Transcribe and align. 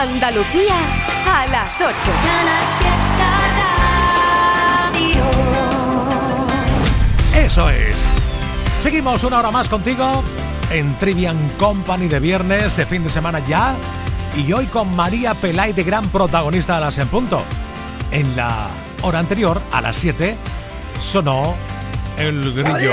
Andalucía 0.00 0.76
a 1.26 1.44
las 1.48 1.74
8. 1.74 1.92
Eso 7.34 7.68
es. 7.68 7.96
Seguimos 8.80 9.24
una 9.24 9.40
hora 9.40 9.50
más 9.50 9.68
contigo 9.68 10.22
en 10.70 10.96
Trivian 10.98 11.36
Company 11.58 12.06
de 12.06 12.20
viernes, 12.20 12.76
de 12.76 12.86
fin 12.86 13.02
de 13.02 13.10
semana 13.10 13.40
ya. 13.40 13.74
Y 14.36 14.52
hoy 14.52 14.66
con 14.66 14.94
María 14.94 15.34
Pelay 15.34 15.72
de 15.72 15.82
gran 15.82 16.08
protagonista 16.10 16.76
de 16.76 16.82
las 16.82 16.96
en 16.98 17.08
punto. 17.08 17.42
En 18.12 18.36
la 18.36 18.68
hora 19.02 19.18
anterior, 19.18 19.60
a 19.72 19.80
las 19.80 19.96
7, 19.96 20.36
sonó 21.02 21.56
el 22.16 22.52
grillo. 22.52 22.92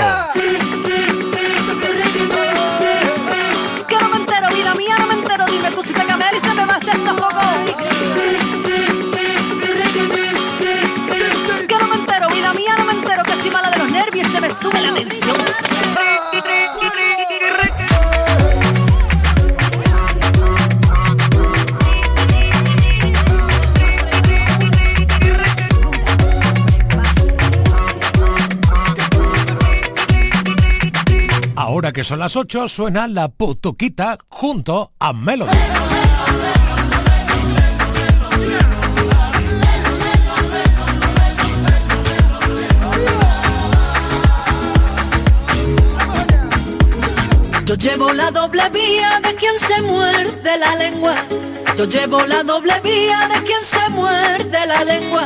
Que 3.86 3.96
no 3.96 4.08
me 4.08 4.16
entero, 4.16 4.48
vida 4.52 4.74
mía, 4.74 4.96
no 4.98 5.06
me 5.06 5.14
entero. 5.14 5.46
Dime 5.46 5.70
tú 5.70 5.84
si 5.84 5.92
te 5.92 6.05
y 6.34 6.40
se 6.40 6.54
me 6.54 6.66
va 6.66 6.78
este 6.78 6.92
sofoco. 6.92 7.40
Que 11.68 11.78
no 11.78 11.88
me 11.88 11.96
entero, 11.96 12.28
vida 12.30 12.52
mía, 12.54 12.74
no 12.78 12.84
me 12.84 12.92
entero. 12.92 13.22
Que 13.22 13.32
estoy 13.32 13.50
mala 13.50 13.70
de 13.70 13.78
los 13.78 13.90
nervios 13.90 14.28
y 14.28 14.30
se 14.30 14.40
me 14.40 14.50
sube 14.50 14.80
la 14.80 14.92
tensión. 14.94 15.36
Ahora 31.56 31.92
que 31.92 32.04
son 32.04 32.20
las 32.20 32.36
8, 32.36 32.68
suena 32.68 33.06
la 33.06 33.28
putuquita 33.28 34.18
junto 34.28 34.92
a 34.98 35.12
Melody. 35.12 35.85
Llevo 47.78 48.10
la 48.12 48.30
doble 48.30 48.62
vía 48.70 49.20
de 49.22 49.34
quien 49.34 49.52
se 49.58 49.82
muerde 49.82 50.56
la 50.58 50.76
lengua. 50.76 51.14
Yo 51.76 51.84
llevo 51.84 52.22
la 52.22 52.42
doble 52.42 52.72
vía 52.82 53.28
de 53.28 53.42
quien 53.42 53.62
se 53.62 53.90
muerde 53.90 54.66
la 54.66 54.82
lengua. 54.82 55.24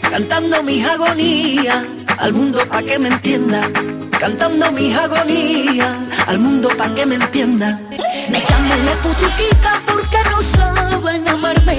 Cantando 0.00 0.62
mis 0.64 0.84
agonías 0.84 1.84
al 2.18 2.32
mundo 2.32 2.58
pa' 2.68 2.82
que 2.82 2.98
me 2.98 3.08
entienda. 3.08 3.70
Cantando 4.18 4.72
mis 4.72 4.96
agonías 4.96 5.96
al 6.26 6.38
mundo 6.40 6.70
pa' 6.76 6.92
que 6.92 7.06
me 7.06 7.14
entienda. 7.14 7.80
Me 8.28 8.40
llaman 8.40 8.84
la 8.84 8.94
putuquita 9.02 9.80
porque 9.86 10.18
no 10.30 10.42
saben 10.42 11.28
amarme. 11.28 11.76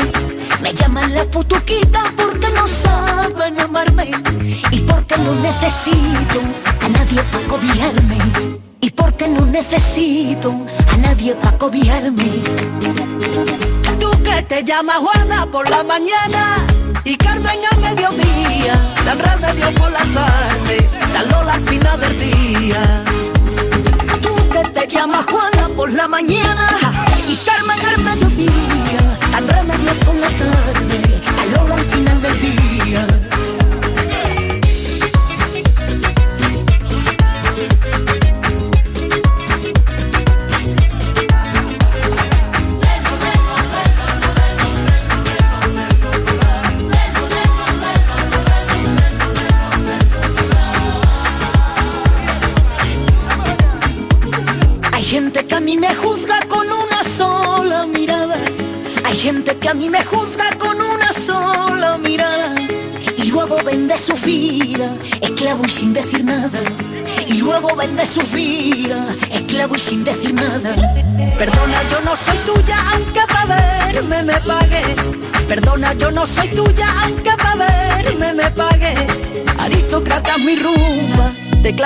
Me 0.61 0.73
llaman 0.73 1.13
la 1.13 1.25
putuquita 1.25 2.01
porque 2.15 2.47
no 2.55 2.65
saben 2.67 3.59
amarme. 3.59 4.11
Y 4.71 4.79
porque 4.79 5.17
no 5.17 5.35
necesito 5.35 6.41
a 6.81 6.87
nadie 6.87 7.21
para 7.23 7.47
cobijarme 7.47 8.62
porque 8.95 9.27
no 9.27 9.45
necesito 9.45 10.53
a 10.91 10.97
nadie 10.97 11.35
para 11.35 11.57
cobijarme. 11.57 12.31
Tú 13.99 14.11
que 14.23 14.41
te 14.43 14.63
llamas 14.63 14.97
Juana 14.97 15.45
por 15.51 15.69
la 15.69 15.83
mañana 15.83 16.65
y 17.03 17.15
Carmen 17.17 17.59
al 17.71 17.79
mediodía, 17.81 18.73
dan 19.05 19.17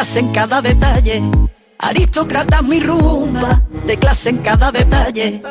clase 0.08 0.20
en 0.20 0.32
cada 0.32 0.62
detalle. 0.62 1.22
Aristócrata 1.80 2.62
mi 2.62 2.80
rumba, 2.80 3.62
de 3.86 3.98
clase 3.98 4.30
en 4.30 4.38
cada 4.38 4.72
detalle. 4.72 5.42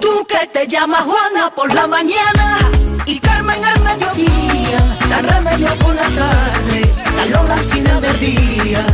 Tú 0.00 0.26
que 0.26 0.48
te 0.52 0.66
llamas 0.66 1.04
Juana 1.04 1.54
por 1.54 1.72
la 1.72 1.86
mañana 1.86 2.58
y 3.06 3.20
Carmen 3.20 3.64
al 3.64 3.80
mediodía, 3.82 4.80
la 5.08 5.22
remedio 5.22 5.76
por 5.76 5.94
la 5.94 6.08
tarde, 6.22 6.92
la 7.16 7.26
Lola 7.26 7.54
al 7.54 7.64
final 7.72 8.00
del 8.00 8.18
día. 8.18 8.84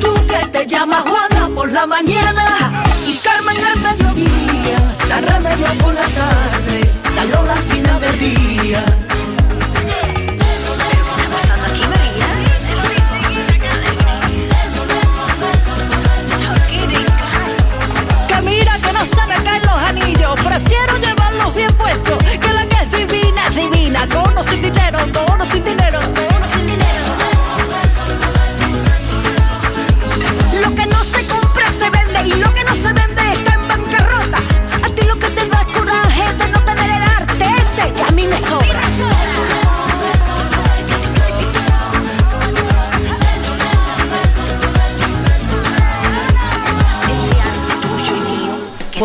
Tú 0.00 0.14
que 0.26 0.46
te 0.46 0.66
llamas 0.66 1.02
Juana 1.02 1.54
por 1.54 1.70
la 1.70 1.86
mañana 1.86 2.84
y 3.06 3.18
Carmen 3.18 3.58
al 3.70 3.80
mediodía, 3.80 4.78
la 5.10 5.20
remedio 5.20 5.66
por 5.82 5.92
la 5.92 6.08
tarde, 6.22 6.90
la 7.16 7.24
Lola 7.26 7.52
al 7.52 7.64
final 7.64 8.00
del 8.00 8.18
día. 8.18 8.84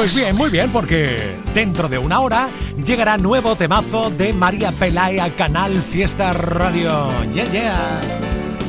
Pues 0.04 0.16
bien, 0.16 0.36
muy 0.36 0.50
bien, 0.50 0.70
porque 0.70 1.34
dentro 1.54 1.88
de 1.88 1.98
una 1.98 2.20
hora 2.20 2.50
llegará 2.86 3.16
nuevo 3.16 3.56
temazo 3.56 4.10
de 4.10 4.34
María 4.34 4.74
Pelay 4.74 5.18
a 5.18 5.30
Canal 5.30 5.78
Fiesta 5.78 6.34
Radio. 6.34 7.10
Yeah, 7.32 7.46
yeah. 7.46 8.02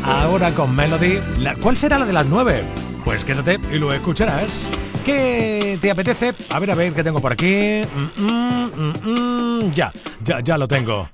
Ahora 0.04 0.52
con 0.52 0.76
Melody. 0.76 1.18
¿Cuál 1.60 1.76
será 1.76 1.98
la 1.98 2.06
de 2.06 2.12
las 2.12 2.26
nueve? 2.26 2.62
Pues 3.04 3.24
quédate 3.24 3.58
y 3.72 3.80
lo 3.80 3.92
escucharás. 3.92 4.68
¿Qué 5.04 5.76
te 5.82 5.90
apetece? 5.90 6.34
A 6.50 6.60
ver, 6.60 6.70
a 6.70 6.76
ver, 6.76 6.92
¿qué 6.92 7.02
tengo 7.02 7.20
por 7.20 7.32
aquí? 7.32 7.82
Mm, 8.16 8.22
mm, 8.22 8.92
mm, 9.02 9.72
ya, 9.74 9.92
ya, 10.22 10.38
ya 10.38 10.56
lo 10.56 10.68
tengo. 10.68 11.10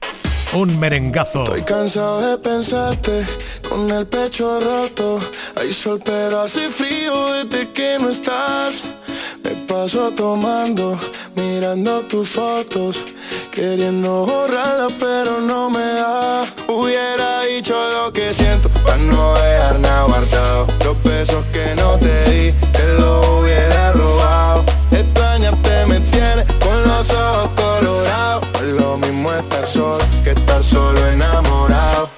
Un 0.52 0.78
merengazo. 0.78 1.44
Estoy 1.44 1.62
cansado 1.62 2.20
de 2.20 2.36
pensarte 2.36 3.24
con 3.66 3.90
el 3.90 4.06
pecho 4.06 4.60
roto. 4.60 5.18
Hay 5.56 5.72
sol 5.72 5.98
pero 6.04 6.42
hace 6.42 6.68
frío 6.68 7.32
desde 7.32 7.70
que 7.70 7.96
no 7.98 8.10
estás. 8.10 8.99
Me 9.44 9.50
paso 9.66 10.10
tomando, 10.10 10.98
mirando 11.36 12.00
tus 12.02 12.28
fotos, 12.28 13.04
queriendo 13.50 14.26
borrarlas 14.26 14.92
pero 14.98 15.40
no 15.40 15.70
me 15.70 15.78
da. 15.94 16.46
Hubiera 16.68 17.42
dicho 17.42 17.74
lo 17.90 18.12
que 18.12 18.34
siento 18.34 18.68
para 18.84 18.96
no 18.98 19.34
dejar 19.34 19.78
nada 19.80 20.04
guardado. 20.04 20.66
Los 20.84 21.02
besos 21.02 21.44
que 21.52 21.74
no 21.76 21.96
te 21.98 22.30
di, 22.30 22.52
te 22.72 22.94
los 22.94 23.26
hubiera 23.26 23.92
robado. 23.92 24.64
Extrañarte 24.90 25.86
me 25.86 26.00
tiene 26.00 26.44
con 26.64 26.82
los 26.88 27.10
ojos 27.10 27.50
colorados. 27.56 28.46
Es 28.54 28.80
lo 28.80 28.96
mismo 28.98 29.32
estar 29.32 29.66
solo 29.66 30.04
que 30.22 30.30
estar 30.30 30.62
solo 30.62 31.06
enamorado. 31.06 32.08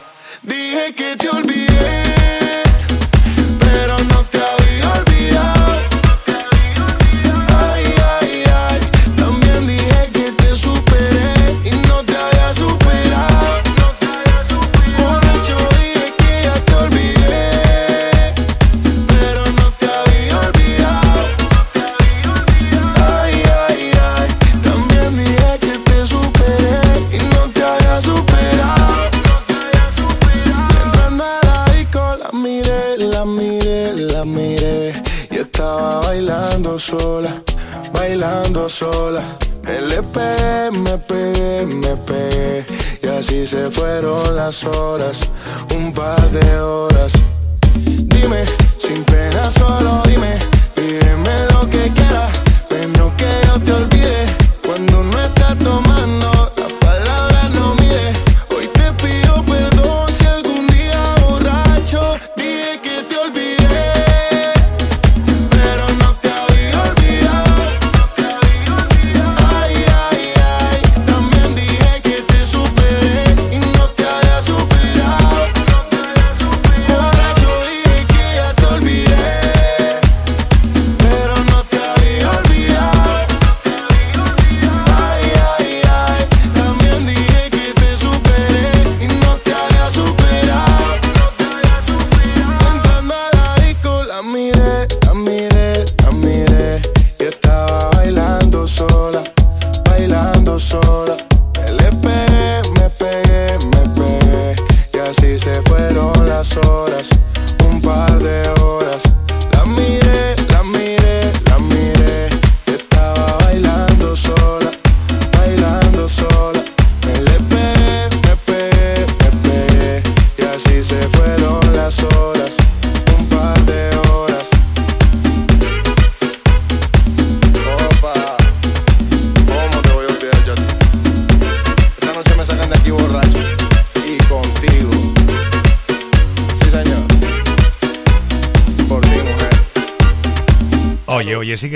Dije 0.42 0.94
que 0.94 1.16
te 1.16 1.28
olvidé, 1.28 2.02
sola. 38.72 39.22
LP, 39.66 40.18
me 40.72 40.98
pegué, 40.98 41.66
me 41.66 41.94
pegué. 41.96 42.64
Y 43.02 43.06
así 43.06 43.46
se 43.46 43.70
fueron 43.70 44.34
las 44.34 44.64
horas, 44.64 45.20
un 45.76 45.92
par 45.92 46.30
de 46.30 46.60
horas. 46.60 47.12
Dime, 47.74 48.44
sin 48.78 49.04
pena, 49.04 49.50
solo 49.50 50.02
dime 50.06 50.61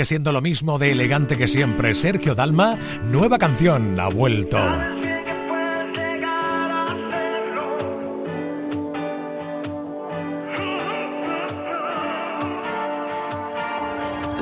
siendo 0.07 0.31
lo 0.31 0.41
mismo 0.41 0.79
de 0.79 0.93
elegante 0.93 1.35
que 1.35 1.49
siempre. 1.49 1.93
Sergio 1.93 2.33
Dalma, 2.33 2.77
nueva 3.03 3.37
canción, 3.37 3.99
ha 3.99 4.07
vuelto. 4.07 4.57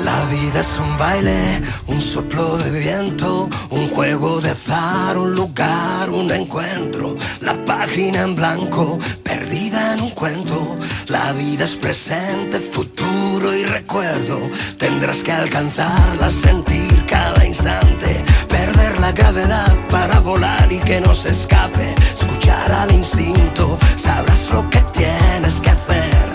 La 0.04 0.26
vida 0.26 0.60
es 0.60 0.80
un 0.80 0.98
baile, 1.00 1.62
un 1.88 2.00
soplo 2.00 2.58
de 2.58 2.80
viento, 2.80 3.50
un 3.72 3.90
juego 3.90 4.40
de 4.42 4.52
azar, 4.52 5.18
un 5.18 5.34
lugar, 5.34 6.12
un 6.12 6.30
encuentro, 6.32 7.16
la 7.42 7.56
página 7.66 8.22
en 8.22 8.36
blanco, 8.36 9.00
perdida 9.24 9.75
en 9.96 10.02
un 10.02 10.12
cuento. 10.12 10.78
La 11.08 11.34
vida 11.34 11.66
es 11.66 11.76
presente, 11.76 12.60
futuro 12.60 13.54
y 13.54 13.64
recuerdo. 13.64 14.40
Tendrás 14.78 15.24
que 15.24 15.32
alcanzarla, 15.32 16.30
sentir 16.30 17.06
cada 17.06 17.46
instante. 17.46 18.24
Perder 18.48 19.00
la 19.00 19.12
gravedad 19.12 19.74
para 19.90 20.20
volar 20.20 20.72
y 20.72 20.80
que 20.80 21.02
no 21.02 21.14
se 21.14 21.30
escape. 21.30 21.96
Escuchar 22.14 22.72
al 22.72 22.92
instinto, 22.92 23.78
sabrás 23.96 24.50
lo 24.52 24.70
que 24.70 24.82
tienes 24.94 25.56
que 25.62 25.70
hacer. 25.70 26.26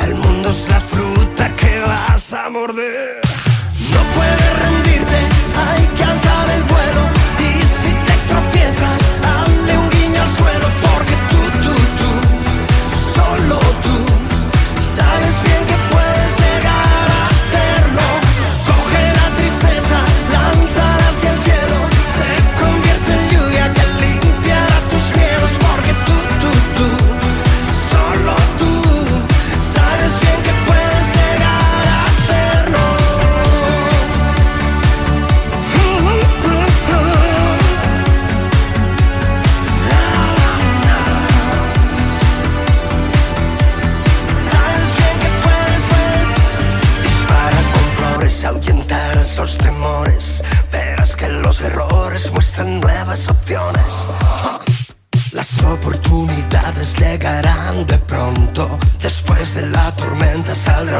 El 0.00 0.14
mundo 0.16 0.50
es 0.50 0.68
la 0.68 0.80
fruta 0.80 1.54
que 1.56 1.80
vas 1.86 2.32
a 2.32 2.50
morder. 2.50 3.23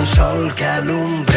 sol 0.06 0.54
que 0.54 0.64
alumbra. 0.64 1.33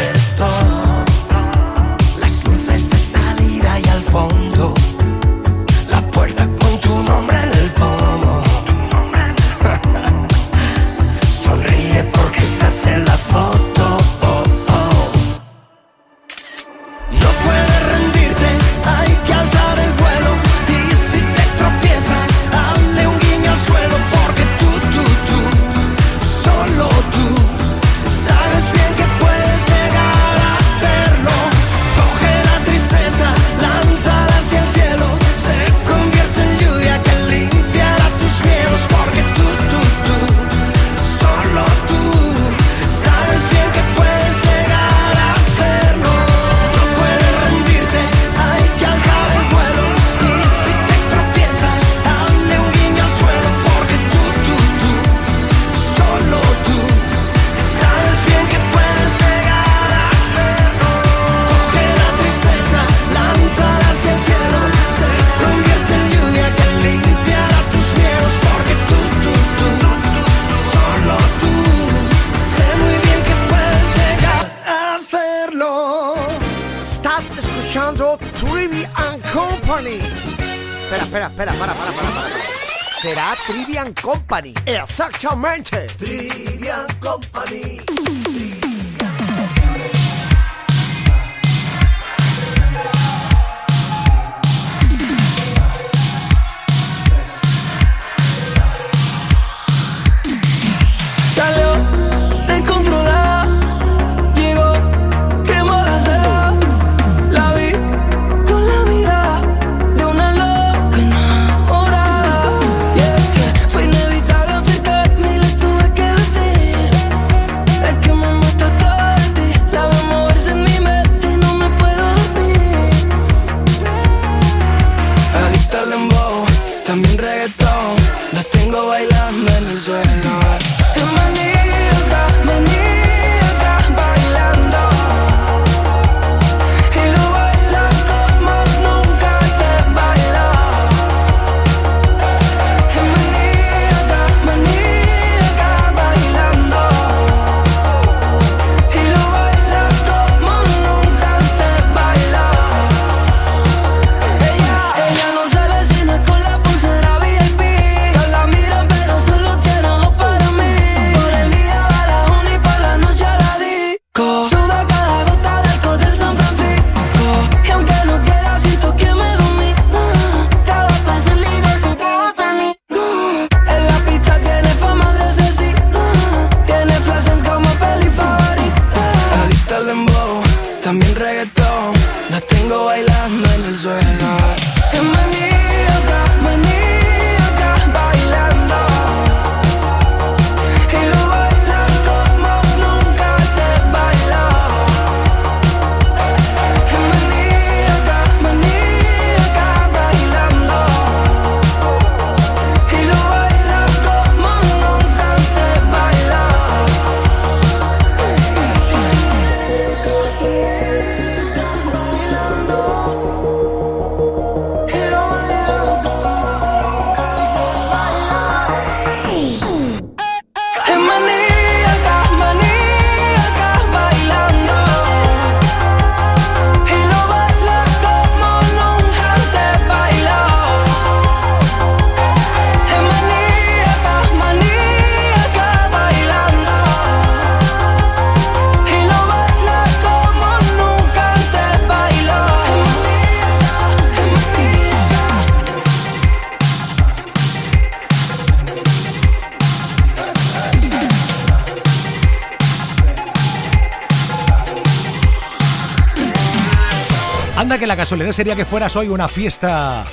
Que 257.76 257.86
la 257.86 257.96
casualidad 257.96 258.32
sería 258.32 258.56
que 258.56 258.64
fueras 258.64 258.96
hoy 258.96 259.08
una 259.08 259.28
fiesta 259.28 260.04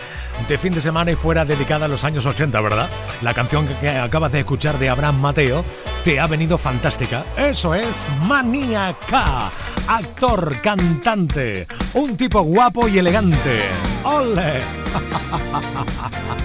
de 0.49 0.57
fin 0.57 0.73
de 0.73 0.81
semana 0.81 1.11
y 1.11 1.15
fuera 1.15 1.45
dedicada 1.45 1.85
a 1.85 1.87
los 1.87 2.03
años 2.03 2.25
80, 2.25 2.59
¿verdad? 2.59 2.89
La 3.21 3.33
canción 3.33 3.67
que 3.79 3.89
acabas 3.89 4.33
de 4.33 4.39
escuchar 4.39 4.77
de 4.77 4.89
Abraham 4.89 5.21
Mateo 5.21 5.63
te 6.03 6.19
ha 6.19 6.27
venido 6.27 6.57
fantástica. 6.57 7.23
Eso 7.37 7.73
es 7.73 8.07
Maníaca, 8.23 9.49
actor, 9.87 10.59
cantante, 10.61 11.65
un 11.93 12.17
tipo 12.17 12.41
guapo 12.41 12.89
y 12.89 12.97
elegante. 12.97 13.61
¡Ole! 14.03 14.59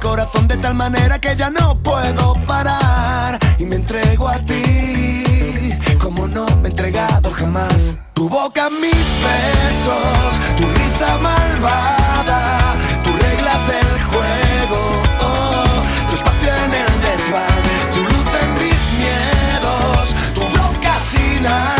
corazón 0.00 0.48
de 0.48 0.56
tal 0.56 0.74
manera 0.74 1.18
que 1.18 1.36
ya 1.36 1.50
no 1.50 1.80
puedo 1.82 2.34
parar 2.46 3.38
y 3.58 3.64
me 3.64 3.76
entrego 3.76 4.28
a 4.28 4.38
ti 4.44 5.74
como 6.00 6.26
no 6.26 6.46
me 6.56 6.68
he 6.68 6.70
entregado 6.70 7.30
jamás. 7.30 7.94
Tu 8.14 8.28
boca, 8.28 8.68
mis 8.70 9.06
besos, 9.24 10.32
tu 10.56 10.64
risa 10.78 11.18
malvada, 11.18 12.74
tus 13.04 13.12
reglas 13.12 13.60
del 13.66 14.02
juego, 14.10 14.80
oh, 15.20 16.08
tu 16.08 16.16
espacio 16.16 16.48
en 16.64 16.74
el 16.74 16.92
desván, 17.06 17.62
tu 17.94 18.00
luz 18.02 18.30
en 18.42 18.52
mis 18.54 18.82
miedos, 19.02 20.14
tu 20.34 20.40
boca 20.40 20.98
sin 21.10 21.46
alma, 21.46 21.79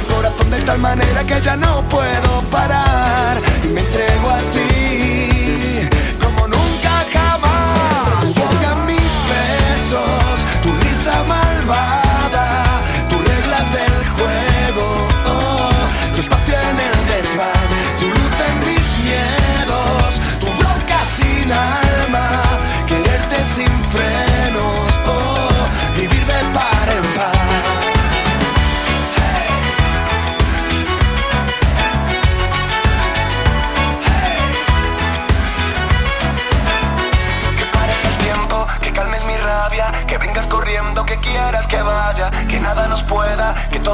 corazón 0.00 0.50
de 0.50 0.60
tal 0.60 0.78
manera 0.78 1.24
que 1.24 1.40
ya 1.40 1.56
no 1.56 1.86
puedo 1.88 2.40
parar 2.50 3.40
y 3.64 3.68
me 3.68 3.80
entrego 3.80 4.30
a 4.30 4.38
ti 4.54 5.88
como 6.20 6.48
nunca 6.48 7.04
jamás. 7.12 8.34
Boca, 8.34 8.74
mis 8.86 9.12
besos, 9.30 10.36
tu 10.62 10.70
risa 10.82 11.24
malvada, 11.24 12.01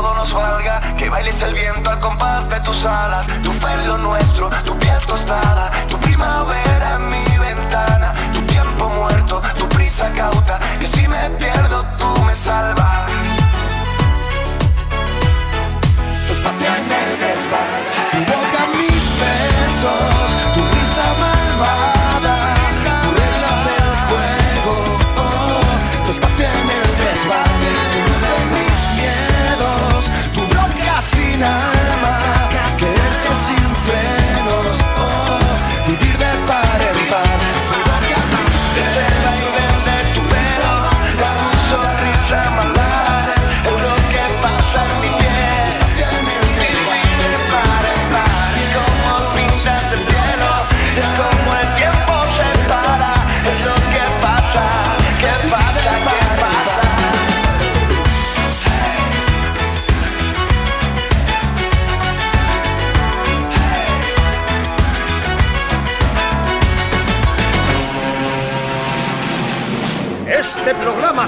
todo 0.00 0.14
nos 0.14 0.32
valga, 0.32 0.80
que 0.96 1.08
bailes 1.10 1.42
el 1.42 1.54
viento 1.54 1.90
al 1.90 1.98
compás 1.98 2.48
de 2.48 2.60
tus 2.60 2.84
alas, 2.84 3.26
tu 3.42 3.50
fe 3.50 3.74
lo 3.88 3.98
nuestro, 3.98 4.48
tu 4.64 4.78
piel 4.78 5.00
tostada, 5.06 5.72
tu 5.88 5.98
primavera 5.98 6.88
en 6.98 7.10
mi 7.10 7.26
ventana, 7.38 8.14
tu 8.32 8.40
tiempo 8.42 8.88
muerto, 8.90 9.42
tu 9.56 9.68
prisa 9.68 10.08
cauta, 10.12 10.60
y 10.80 10.86
si 10.86 11.08
me 11.08 11.22
pierdo 11.30 11.84
tú 11.98 12.10
me 12.26 12.32
salvas. 12.32 13.10
Tu 16.26 16.32
espacio 16.32 16.68
en 16.80 16.92
el 17.02 17.10
desván, 17.24 17.82
tu 18.12 18.18
boca 18.32 18.60
mis 18.78 19.04
besos, 19.20 20.17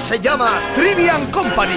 se 0.01 0.19
llama 0.19 0.59
Trivian 0.73 1.29
Company. 1.31 1.75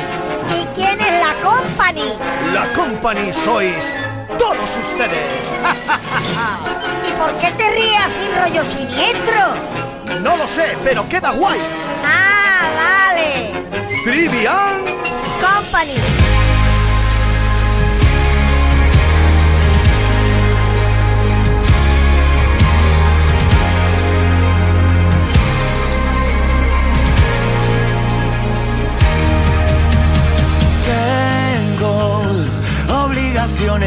¿Y 0.51 0.65
quién 0.75 0.99
es 1.01 1.21
la 1.21 1.35
Company? 1.43 2.15
La 2.55 2.73
Company 2.73 3.33
sois 3.33 3.95
todos 4.39 4.79
ustedes. 4.79 5.53
¿Y 7.09 7.13
por 7.13 7.33
qué 7.39 7.51
te 7.53 7.71
ríes 7.71 8.01
así 8.01 8.29
rollo 8.41 8.65
siniestro? 8.65 10.21
No 10.23 10.37
lo 10.37 10.49
sé, 10.49 10.77
pero 10.83 11.07
queda 11.09 11.33
guay. 11.33 11.61
Ah, 12.05 13.11
vale. 13.11 13.53
Trivian 14.05 14.85
Company. 15.41 16.34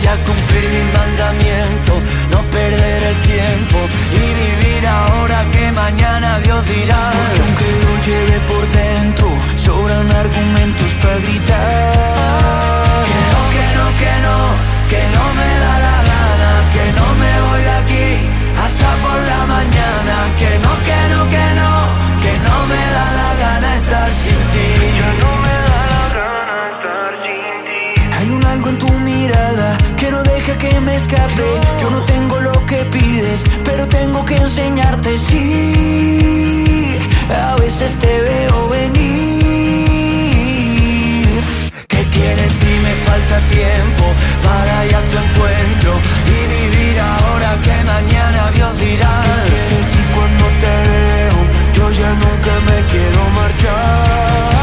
Voy 0.00 0.08
a 0.08 0.16
cumplir 0.24 0.64
mi 0.64 0.82
mandamiento, 0.96 1.92
no 2.30 2.40
perder 2.50 3.02
el 3.02 3.16
tiempo 3.20 3.78
y 4.14 4.22
vivir 4.40 4.86
ahora 4.86 5.44
que 5.52 5.70
mañana 5.72 6.38
Dios 6.38 6.66
dirá. 6.66 7.10
Porque 7.12 7.40
aunque 7.42 7.68
lo 7.84 7.92
lleve 8.06 8.40
por 8.48 8.64
dentro, 8.72 9.28
sobran 9.56 10.10
argumentos 10.10 10.90
para 11.02 11.16
gritar. 11.16 11.92
Que 13.08 13.20
no, 13.28 13.40
que 13.54 13.66
no, 13.76 13.86
que 14.00 14.12
no, 14.24 14.36
que 14.88 15.02
no 15.16 15.24
me 15.36 15.50
da 15.64 15.74
la 15.86 15.98
gana, 16.10 16.52
que 16.72 16.84
no 16.96 17.06
me 17.20 17.32
voy 17.44 17.62
de 17.68 17.74
aquí 17.82 18.08
hasta 18.56 18.88
por 19.04 19.20
la 19.30 19.40
mañana. 19.54 20.16
Que 20.40 20.50
no, 20.64 20.72
que 20.88 21.00
no, 21.12 21.20
que 21.34 21.46
no, 21.60 21.72
que 22.24 22.32
no 22.48 22.56
me 22.72 22.82
da 22.96 23.06
la 23.18 23.19
me 30.90 30.96
escape. 30.96 31.48
Yo 31.80 31.90
no 31.90 32.00
tengo 32.02 32.40
lo 32.40 32.66
que 32.66 32.84
pides, 32.96 33.44
pero 33.64 33.86
tengo 33.86 34.24
que 34.24 34.36
enseñarte. 34.36 35.16
Sí, 35.18 36.98
a 37.30 37.56
veces 37.56 37.90
te 38.02 38.12
veo 38.28 38.68
venir. 38.68 39.28
¿Qué 41.92 42.02
quieres 42.14 42.52
si 42.60 42.72
me 42.86 42.94
falta 43.06 43.36
tiempo 43.58 44.04
para 44.46 44.74
ir 44.86 44.94
a 45.00 45.02
tu 45.10 45.16
encuentro 45.26 45.90
y 46.36 46.38
vivir 46.54 46.96
ahora 47.00 47.50
que 47.64 47.76
mañana 47.94 48.40
Dios 48.56 48.72
dirá? 48.78 49.12
¿Qué 49.26 49.34
quieres 49.50 49.86
si 49.92 50.02
cuando 50.14 50.44
te 50.62 50.74
veo 50.90 51.38
yo 51.76 51.84
ya 52.00 52.10
nunca 52.24 52.52
me 52.68 52.78
quiero 52.90 53.20
marchar? 53.38 54.59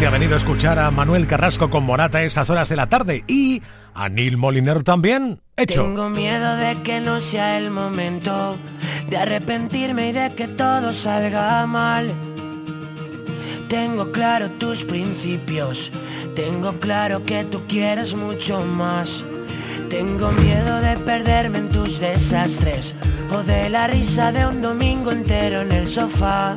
Qué 0.00 0.06
bien 0.06 0.12
te 0.12 0.16
ha 0.16 0.18
venido 0.18 0.34
a 0.34 0.38
escuchar 0.38 0.78
a 0.78 0.90
Manuel 0.90 1.26
Carrasco 1.26 1.68
con 1.68 1.84
Morata 1.84 2.18
a 2.18 2.22
estas 2.22 2.48
horas 2.48 2.70
de 2.70 2.76
la 2.76 2.88
tarde 2.88 3.22
y 3.28 3.60
a 3.92 4.08
Neil 4.08 4.38
Moliner 4.38 4.82
también. 4.82 5.42
Hecho. 5.58 5.82
Tengo 5.82 6.08
miedo 6.08 6.56
de 6.56 6.80
que 6.82 7.00
no 7.00 7.20
sea 7.20 7.58
el 7.58 7.70
momento 7.70 8.56
de 9.10 9.18
arrepentirme 9.18 10.08
y 10.08 10.12
de 10.12 10.34
que 10.34 10.48
todo 10.48 10.94
salga 10.94 11.66
mal. 11.66 12.14
Tengo 13.68 14.10
claro 14.10 14.50
tus 14.52 14.86
principios, 14.86 15.92
tengo 16.34 16.80
claro 16.80 17.22
que 17.22 17.44
tú 17.44 17.66
quieres 17.68 18.14
mucho 18.14 18.64
más. 18.64 19.22
Tengo 19.90 20.32
miedo 20.32 20.80
de 20.80 20.96
perderme 20.96 21.58
en 21.58 21.68
tus 21.68 22.00
desastres 22.00 22.94
o 23.30 23.42
de 23.42 23.68
la 23.68 23.86
risa 23.86 24.32
de 24.32 24.46
un 24.46 24.62
domingo 24.62 25.10
entero 25.12 25.60
en 25.60 25.72
el 25.72 25.86
sofá. 25.86 26.56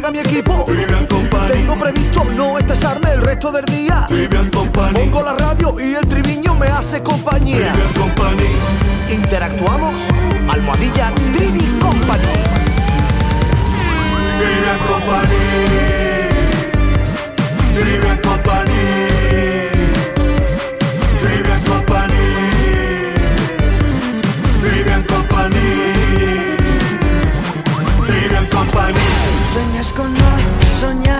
juega 0.00 0.10
mi 0.12 0.18
equipo. 0.18 0.64
Tengo 1.50 1.74
previsto 1.74 2.24
no 2.24 2.56
estresarme 2.58 3.12
el 3.12 3.20
resto 3.20 3.50
del 3.50 3.64
día. 3.64 4.06
Pongo 4.94 5.22
la 5.22 5.34
radio 5.34 5.74
y 5.80 5.94
el 5.94 6.06
triviño 6.06 6.54
me 6.54 6.66
hace 6.66 7.02
compañía. 7.02 7.72
Interactuamos, 9.10 10.00
almohadilla 10.48 11.12
Trivi 11.32 11.66
Company. 11.80 12.22
Trivian 14.38 14.78
Company. 14.86 15.38
Trivian 17.74 18.18
Company. 18.18 18.74
Trivian 24.60 25.02
Company. 25.04 25.58
Trivian 28.06 28.46
Company. 28.46 29.07
Sueñas 29.58 29.92
con 29.92 30.14
no 30.14 30.30
soñar 30.80 31.17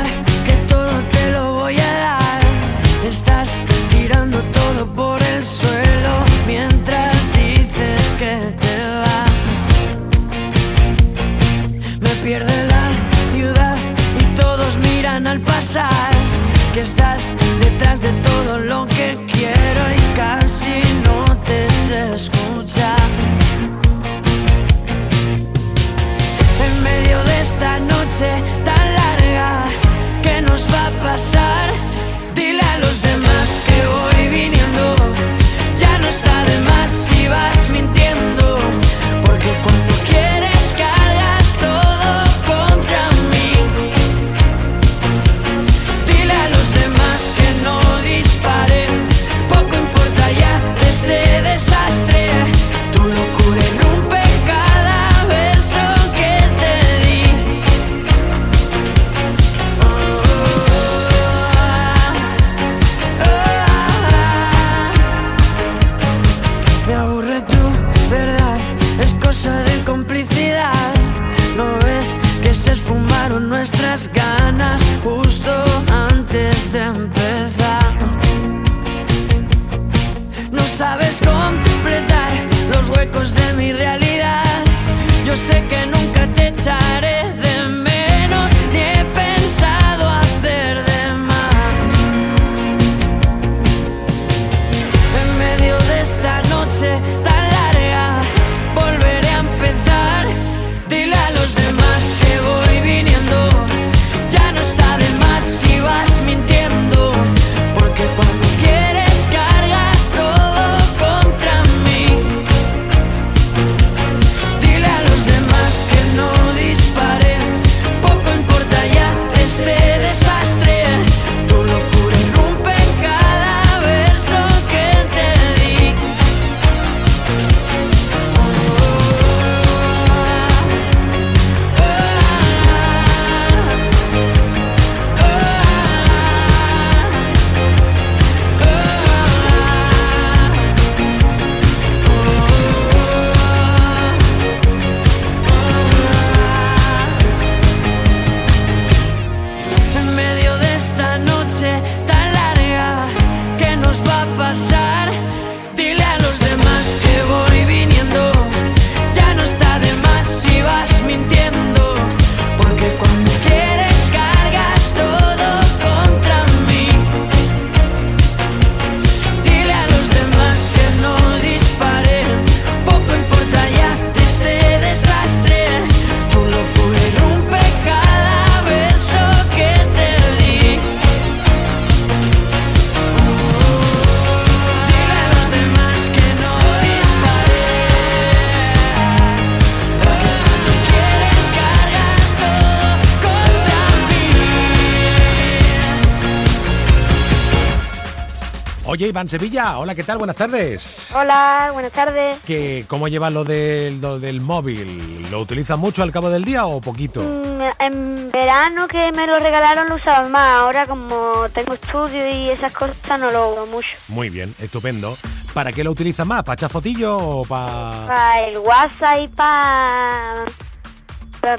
Iván 199.18 199.28
Sevilla, 199.28 199.78
hola, 199.78 199.96
¿qué 199.96 200.04
tal? 200.04 200.16
Buenas 200.18 200.36
tardes. 200.36 201.08
Hola, 201.12 201.70
buenas 201.72 201.90
tardes. 201.90 202.38
¿Qué, 202.46 202.84
¿Cómo 202.86 203.08
llevas 203.08 203.32
lo 203.32 203.42
del, 203.42 204.00
lo 204.00 204.20
del 204.20 204.40
móvil? 204.40 205.28
¿Lo 205.28 205.40
utilizas 205.40 205.76
mucho 205.76 206.04
al 206.04 206.12
cabo 206.12 206.30
del 206.30 206.44
día 206.44 206.66
o 206.66 206.80
poquito? 206.80 207.20
Mm, 207.20 207.60
En 207.80 208.30
verano 208.30 208.86
que 208.86 209.10
me 209.10 209.26
lo 209.26 209.40
regalaron 209.40 209.88
lo 209.88 209.96
usaba 209.96 210.28
más. 210.28 210.60
Ahora 210.60 210.86
como 210.86 211.48
tengo 211.52 211.74
estudio 211.74 212.30
y 212.30 212.50
esas 212.50 212.70
cosas 212.72 213.18
no 213.18 213.32
lo 213.32 213.54
uso 213.54 213.66
mucho. 213.66 213.88
Muy 214.06 214.30
bien, 214.30 214.54
estupendo. 214.60 215.16
¿Para 215.52 215.72
qué 215.72 215.82
lo 215.82 215.90
utilizas 215.90 216.24
más? 216.24 216.44
¿Para 216.44 216.54
echar 216.54 216.70
fotillo 216.70 217.16
o 217.16 217.44
para...? 217.44 218.06
Para 218.06 218.40
el 218.46 218.58
WhatsApp 218.58 219.18
y 219.20 219.26
para... 219.26 220.44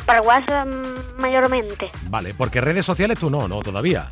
Para 0.05 0.19
el 0.19 0.25
WhatsApp 0.25 0.67
mayormente. 1.17 1.91
Vale, 2.03 2.33
porque 2.35 2.61
redes 2.61 2.85
sociales 2.85 3.19
tú 3.19 3.29
no, 3.29 3.49
no, 3.49 3.59
todavía. 3.59 4.09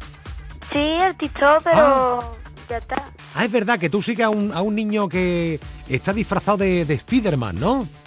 Sí, 0.74 0.80
el 0.80 1.16
TikTok, 1.16 1.64
pero 1.64 2.36
ya 2.70 2.78
está. 2.78 3.12
Ah, 3.36 3.46
es 3.46 3.52
verdad 3.52 3.80
que 3.80 3.90
tú 3.90 4.02
sigues 4.02 4.26
a 4.26 4.30
un, 4.30 4.52
a 4.54 4.62
un 4.62 4.76
niño 4.76 5.08
que 5.10 5.60
está 5.88 6.14
disfrazado 6.14 6.58
de, 6.58 6.86
de 6.86 6.98
Spiderman, 6.98 7.60
¿no? 7.60 7.88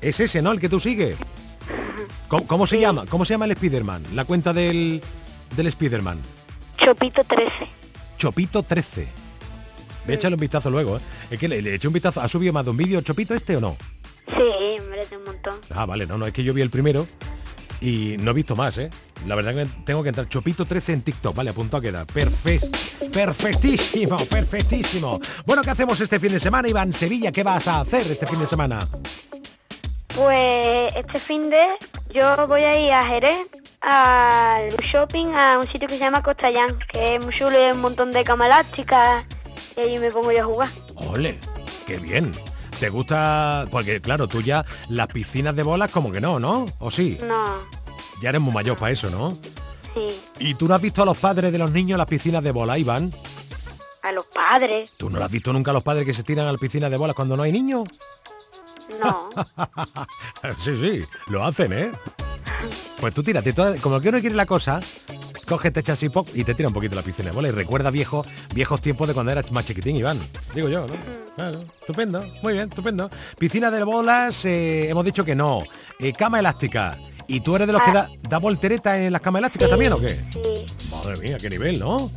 Es 0.00 0.18
ese, 0.18 0.40
¿no? 0.40 0.52
El 0.52 0.60
que 0.60 0.70
tú 0.70 0.80
sigues. 0.80 1.16
¿Cómo, 2.28 2.46
cómo 2.46 2.66
se 2.66 2.80
llama? 2.80 3.04
¿Cómo 3.06 3.26
se 3.26 3.34
llama 3.34 3.44
el 3.44 3.52
Spiderman? 3.54 4.02
La 4.14 4.24
cuenta 4.24 4.54
del, 4.54 5.02
del 5.54 5.70
Spiderman. 5.70 6.18
Chopito 6.78 7.22
13. 7.22 7.50
Chopito 8.16 8.62
13. 8.62 9.06
Voy 10.06 10.14
a 10.14 10.16
echarle 10.16 10.36
un 10.36 10.40
vistazo 10.40 10.70
luego, 10.70 10.96
¿eh? 10.96 11.00
Es 11.30 11.38
que 11.38 11.48
le, 11.48 11.60
le 11.60 11.74
eché 11.74 11.86
un 11.86 11.92
vistazo. 11.92 12.22
¿Ha 12.22 12.28
subido 12.28 12.52
más 12.54 12.64
de 12.64 12.70
un 12.70 12.78
vídeo 12.78 13.00
Chopito 13.02 13.34
este 13.34 13.56
o 13.56 13.60
no? 13.60 13.76
Sí, 14.26 14.78
hombre, 14.80 15.06
de 15.06 15.16
un 15.18 15.24
montón. 15.24 15.54
Ah, 15.74 15.84
vale, 15.84 16.06
no, 16.06 16.16
no, 16.16 16.26
es 16.26 16.32
que 16.32 16.42
yo 16.44 16.54
vi 16.54 16.62
el 16.62 16.70
primero 16.70 17.06
Y 17.80 18.16
no 18.20 18.32
he 18.32 18.34
visto 18.34 18.54
más, 18.54 18.76
¿eh? 18.78 18.90
La 19.26 19.34
verdad 19.34 19.54
que 19.54 19.66
tengo 19.84 20.02
que 20.02 20.10
entrar. 20.10 20.28
Chopito 20.28 20.66
13 20.66 20.92
en 20.92 21.02
TikTok, 21.02 21.34
vale, 21.34 21.50
apunto 21.50 21.76
a 21.76 21.80
quedar. 21.80 22.06
Perfecto. 22.06 22.68
Perfectísimo, 23.12 24.18
perfectísimo. 24.26 25.18
Bueno, 25.46 25.62
¿qué 25.62 25.70
hacemos 25.70 26.00
este 26.00 26.18
fin 26.18 26.32
de 26.32 26.40
semana, 26.40 26.68
Iván 26.68 26.92
Sevilla? 26.92 27.32
¿Qué 27.32 27.42
vas 27.42 27.66
a 27.68 27.80
hacer 27.80 28.02
este 28.02 28.26
fin 28.26 28.38
de 28.38 28.46
semana? 28.46 28.86
Pues 30.14 30.92
este 30.94 31.18
fin 31.18 31.48
de 31.48 31.66
yo 32.12 32.46
voy 32.46 32.62
a 32.62 32.78
ir 32.78 32.92
a 32.92 33.04
Jerez 33.06 33.46
al 33.80 34.68
shopping 34.76 35.28
a 35.34 35.58
un 35.58 35.70
sitio 35.70 35.88
que 35.88 35.94
se 35.94 36.00
llama 36.00 36.22
Costrayán, 36.22 36.78
que 36.92 37.14
es 37.14 37.24
muy 37.24 37.32
chulo 37.32 37.52
y 37.52 37.62
hay 37.62 37.72
un 37.72 37.80
montón 37.80 38.12
de 38.12 38.22
cama 38.24 38.46
elástica 38.46 39.24
y 39.76 39.80
ahí 39.80 39.98
me 39.98 40.10
pongo 40.10 40.32
yo 40.32 40.42
a 40.42 40.44
jugar. 40.44 40.68
Ole, 40.96 41.38
qué 41.86 41.98
bien. 41.98 42.32
¿Te 42.80 42.88
gusta? 42.88 43.68
Porque 43.70 44.00
claro, 44.00 44.26
tú 44.26 44.40
ya 44.40 44.64
las 44.88 45.06
piscinas 45.08 45.54
de 45.54 45.62
bolas 45.62 45.90
como 45.92 46.10
que 46.10 46.20
no, 46.20 46.40
¿no? 46.40 46.64
¿O 46.78 46.90
sí? 46.90 47.18
No, 47.22 47.58
Ya 48.22 48.30
eres 48.30 48.40
muy 48.40 48.54
mayor 48.54 48.76
para 48.78 48.90
eso, 48.92 49.10
¿no? 49.10 49.36
sí, 49.94 50.20
¿Y 50.38 50.54
tú 50.54 50.66
no 50.66 50.74
has 50.74 50.80
visto 50.80 51.02
a 51.02 51.04
los 51.04 51.18
padres 51.18 51.52
de 51.52 51.58
los 51.58 51.70
niños 51.70 51.92
en 51.92 51.98
las 51.98 52.06
piscinas 52.06 52.42
de 52.42 52.52
bolas, 52.52 52.78
Iván? 52.78 53.12
a 54.02 54.12
los 54.12 54.24
padres, 54.26 54.92
¿Tú 54.96 55.10
no 55.10 55.18
lo 55.18 55.24
has 55.26 55.30
visto 55.30 55.52
nunca 55.52 55.72
a 55.72 55.74
los 55.74 55.82
padres 55.82 56.06
que 56.06 56.14
se 56.14 56.22
tiran 56.22 56.46
a 56.46 56.52
las 56.52 56.60
piscinas 56.60 56.90
de 56.90 56.96
bolas 56.96 57.14
cuando 57.14 57.36
no 57.36 57.42
hay 57.42 57.52
niños? 57.52 57.86
no. 58.98 59.28
sí, 60.58 60.74
sí, 60.76 61.04
lo 61.28 61.44
hacen, 61.44 61.72
¿eh? 61.74 61.92
Pues 62.98 63.12
tú 63.14 63.22
tírate, 63.22 63.52
tú- 63.52 63.76
como 63.82 64.00
que 64.00 64.08
uno 64.08 64.20
quiere 64.20 64.34
la 64.34 64.46
cosa, 64.46 64.80
coge, 65.50 65.72
te 65.72 65.80
echas 65.80 65.98
así 65.98 66.08
pop 66.08 66.28
y 66.32 66.44
te 66.44 66.54
tira 66.54 66.68
un 66.68 66.72
poquito 66.72 66.94
la 66.94 67.02
piscina 67.02 67.30
de 67.30 67.34
bolas 67.34 67.50
y 67.50 67.54
recuerda 67.56 67.90
viejos, 67.90 68.24
viejos 68.54 68.80
tiempos 68.80 69.08
de 69.08 69.14
cuando 69.14 69.32
eras 69.32 69.50
más 69.50 69.64
chiquitín, 69.64 69.96
Iván. 69.96 70.16
Digo 70.54 70.68
yo, 70.68 70.86
¿no? 70.86 70.94
Claro, 71.34 71.64
estupendo, 71.80 72.24
muy 72.40 72.52
bien, 72.52 72.68
estupendo. 72.68 73.10
Piscina 73.36 73.68
de 73.68 73.82
bolas, 73.82 74.44
eh, 74.44 74.88
hemos 74.88 75.04
dicho 75.04 75.24
que 75.24 75.34
no. 75.34 75.64
Eh, 75.98 76.12
cama 76.12 76.38
elástica. 76.38 76.96
¿Y 77.26 77.40
tú 77.40 77.56
eres 77.56 77.66
de 77.66 77.72
los 77.72 77.82
que 77.82 77.90
da, 77.90 78.08
da 78.28 78.38
voltereta 78.38 78.96
en 78.96 79.12
las 79.12 79.20
camas 79.20 79.40
elásticas 79.40 79.68
también 79.68 79.92
o 79.92 80.00
qué? 80.00 80.24
Sí, 80.30 80.40
Madre 80.88 81.16
mía, 81.20 81.36
qué 81.40 81.50
nivel, 81.50 81.80
¿no? 81.80 82.12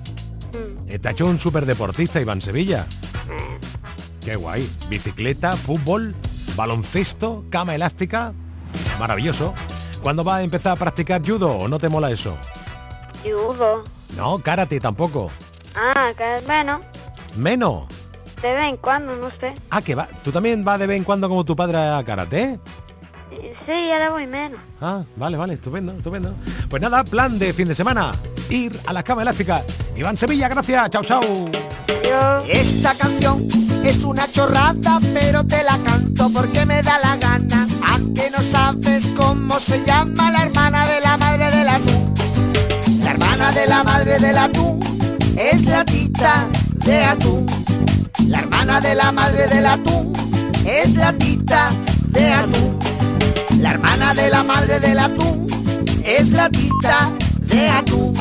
Eh, 0.87 0.99
Te 0.99 1.07
ha 1.07 1.11
hecho 1.11 1.25
un 1.25 1.39
súper 1.39 1.65
deportista, 1.65 2.21
Iván 2.21 2.39
Sevilla. 2.39 2.85
Qué 4.23 4.35
guay. 4.35 4.69
Bicicleta, 4.89 5.55
fútbol, 5.55 6.13
baloncesto, 6.55 7.45
cama 7.49 7.73
elástica. 7.73 8.33
Maravilloso. 8.99 9.55
¿Cuándo 10.03 10.23
vas 10.23 10.39
a 10.39 10.43
empezar 10.43 10.73
a 10.73 10.75
practicar 10.75 11.21
judo 11.25 11.51
o 11.51 11.67
no 11.67 11.79
te 11.79 11.89
mola 11.89 12.11
eso? 12.11 12.37
Judo. 13.23 13.83
No, 14.15 14.37
karate 14.39 14.79
tampoco. 14.79 15.29
Ah, 15.75 16.11
que 16.17 16.45
bueno, 16.45 16.81
Menos. 17.35 17.87
de 18.41 18.53
vez 18.53 18.69
en 18.69 18.77
cuando, 18.77 19.15
no 19.15 19.29
sé. 19.39 19.55
Ah, 19.71 19.81
que 19.81 19.95
va. 19.95 20.07
¿Tú 20.23 20.31
también 20.31 20.63
vas 20.63 20.79
de 20.79 20.87
vez 20.87 20.97
en 20.97 21.03
cuando 21.03 21.27
como 21.29 21.43
tu 21.43 21.55
padre 21.55 21.77
a 21.77 22.03
karate? 22.05 22.59
Sí, 23.65 23.91
ahora 23.91 24.09
voy 24.11 24.27
menos. 24.27 24.59
Ah, 24.81 25.03
vale, 25.15 25.37
vale, 25.37 25.53
estupendo, 25.55 25.93
estupendo. 25.93 26.35
Pues 26.69 26.81
nada, 26.81 27.03
plan 27.03 27.39
de 27.39 27.53
fin 27.53 27.67
de 27.67 27.73
semana. 27.73 28.11
Ir 28.49 28.77
a 28.85 28.93
la 28.93 29.01
cama 29.01 29.21
elástica. 29.23 29.63
Iván 29.95 30.17
Sevilla, 30.17 30.47
gracias. 30.49 30.89
Chao, 30.91 31.03
chao. 31.03 31.21
Esta 32.47 32.93
canción 32.95 33.47
es 33.83 34.03
una 34.03 34.27
chorrada, 34.27 34.99
pero 35.13 35.43
te 35.45 35.63
la 35.63 35.77
canto 35.83 36.29
porque 36.31 36.65
me 36.65 36.83
da 36.83 36.99
la 36.99 37.15
gana. 37.17 37.65
¿A 37.83 37.97
que 38.13 38.29
no 38.29 38.43
sabes 38.43 39.07
cómo 39.17 39.59
se 39.59 39.83
llama 39.83 40.29
la 40.29 40.43
hermana 40.43 40.85
de 40.85 41.01
la 41.01 41.17
madre 41.17 41.45
atún? 41.69 42.13
La 42.69 42.72
hermana 43.13 43.51
de 43.51 43.67
la 43.67 43.83
madre 43.83 44.17
del 44.19 44.37
atún 44.37 44.79
es 45.37 45.65
la 45.65 45.85
tita 45.85 46.47
de 46.85 47.03
atún. 47.03 47.45
La 48.27 48.39
hermana 48.39 48.81
de 48.81 48.95
la 48.95 49.11
madre 49.11 49.47
del 49.47 49.65
atún 49.67 50.13
es 50.65 50.95
la 50.95 51.13
tita 51.13 51.69
de 52.09 52.33
atún. 52.33 52.79
La 53.59 53.71
hermana 53.71 54.13
de 54.15 54.29
la 54.29 54.43
madre 54.43 54.79
del 54.79 54.97
atún 54.97 55.47
es 56.03 56.31
la 56.31 56.49
tita 56.49 57.11
de 57.41 57.69
atún. 57.69 58.13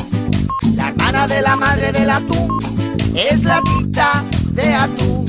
La 0.77 0.89
hermana 0.89 1.27
de 1.27 1.41
la 1.41 1.57
madre 1.57 1.93
del 1.93 2.11
atún 2.11 2.51
es 3.15 3.45
la 3.45 3.61
tita 3.63 4.25
de 4.53 4.75
atún. 4.75 5.25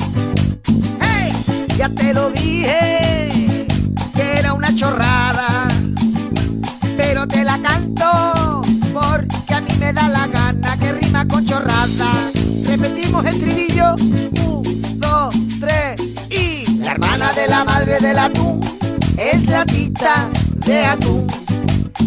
¡Hey! 0.99 1.32
Ya 1.78 1.88
te 1.88 2.13
lo 2.13 2.30
dije 2.32 3.03
da 9.93 10.10
la 10.10 10.27
gana 10.27 10.77
que 10.77 10.91
rima 10.93 11.27
con 11.27 11.45
chorrada. 11.45 12.32
Repetimos 12.65 13.25
el 13.25 13.39
trilillo, 13.39 13.95
un, 13.95 14.99
dos, 14.99 15.36
tres 15.60 16.01
y 16.29 16.77
la 16.79 16.91
hermana 16.91 17.32
de 17.34 17.47
la 17.47 17.63
madre 17.63 17.99
del 17.99 18.17
atún 18.17 18.62
es 19.17 19.45
la 19.47 19.65
tita 19.65 20.29
de 20.65 20.86
atún. 20.86 21.27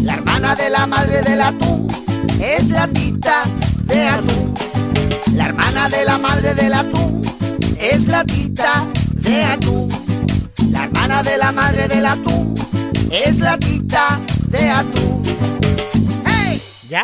La 0.03 0.15
hermana 0.15 0.55
de 0.55 0.69
la 0.69 0.87
madre 0.87 1.21
del 1.21 1.41
atún 1.41 1.87
es 2.39 2.69
la 2.69 2.87
tita 2.87 3.43
de 3.85 4.07
atún. 4.07 4.53
La 5.33 5.45
hermana 5.47 5.89
de 5.89 6.05
la 6.05 6.17
madre 6.17 6.53
del 6.53 6.73
atún 6.73 7.21
es 7.79 8.07
la 8.07 8.23
tita 8.25 8.85
de 9.13 9.43
atún. 9.43 9.87
La 10.71 10.83
hermana 10.83 11.23
de 11.23 11.37
la 11.37 11.51
madre 11.51 11.87
del 11.87 12.05
atún 12.05 12.55
es 13.11 13.39
la 13.39 13.57
tita 13.57 14.19
de 14.47 14.69
atún. 14.69 15.21
¡Hey! 16.25 16.61
¿Ya? 16.89 17.03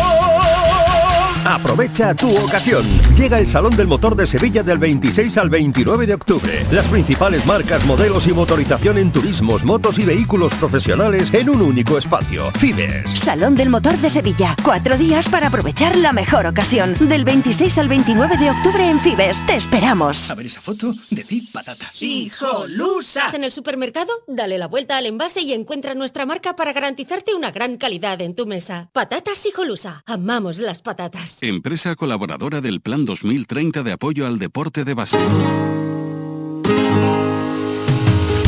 Aprovecha 1.45 2.13
tu 2.13 2.37
ocasión. 2.37 2.85
Llega 3.17 3.39
el 3.39 3.47
Salón 3.47 3.75
del 3.75 3.87
Motor 3.87 4.15
de 4.15 4.27
Sevilla 4.27 4.61
del 4.61 4.77
26 4.77 5.37
al 5.39 5.49
29 5.49 6.05
de 6.05 6.13
octubre. 6.13 6.65
Las 6.71 6.87
principales 6.87 7.45
marcas, 7.47 7.83
modelos 7.85 8.27
y 8.27 8.33
motorización 8.33 8.99
en 8.99 9.11
turismos, 9.11 9.63
motos 9.63 9.97
y 9.97 10.05
vehículos 10.05 10.53
profesionales 10.53 11.33
en 11.33 11.49
un 11.49 11.63
único 11.63 11.97
espacio. 11.97 12.51
Fibes. 12.51 13.09
Salón 13.19 13.55
del 13.55 13.71
Motor 13.71 13.97
de 13.97 14.11
Sevilla. 14.11 14.55
Cuatro 14.63 14.97
días 14.97 15.29
para 15.29 15.47
aprovechar 15.47 15.95
la 15.95 16.13
mejor 16.13 16.45
ocasión. 16.45 16.95
Del 16.99 17.25
26 17.25 17.75
al 17.79 17.87
29 17.87 18.37
de 18.37 18.51
octubre 18.51 18.87
en 18.87 18.99
Fibes. 18.99 19.43
Te 19.47 19.55
esperamos. 19.55 20.29
A 20.29 20.35
ver 20.35 20.45
esa 20.45 20.61
foto, 20.61 20.93
decid 21.09 21.49
patata. 21.51 21.87
¡Hijolusa! 21.99 23.31
En 23.33 23.43
el 23.43 23.51
supermercado, 23.51 24.11
dale 24.27 24.59
la 24.59 24.67
vuelta 24.67 24.97
al 24.97 25.07
envase 25.07 25.41
y 25.41 25.53
encuentra 25.53 25.95
nuestra 25.95 26.27
marca 26.27 26.55
para 26.55 26.71
garantizarte 26.71 27.33
una 27.33 27.49
gran 27.49 27.77
calidad 27.77 28.21
en 28.21 28.35
tu 28.35 28.45
mesa. 28.45 28.89
Patatas 28.93 29.43
Hijolusa. 29.47 30.03
Amamos 30.05 30.59
las 30.59 30.83
patatas. 30.83 31.30
Empresa 31.41 31.95
colaboradora 31.95 32.61
del 32.61 32.81
Plan 32.81 33.05
2030 33.05 33.83
de 33.83 33.91
apoyo 33.91 34.27
al 34.27 34.37
deporte 34.37 34.83
de 34.83 34.93
base. 34.93 35.17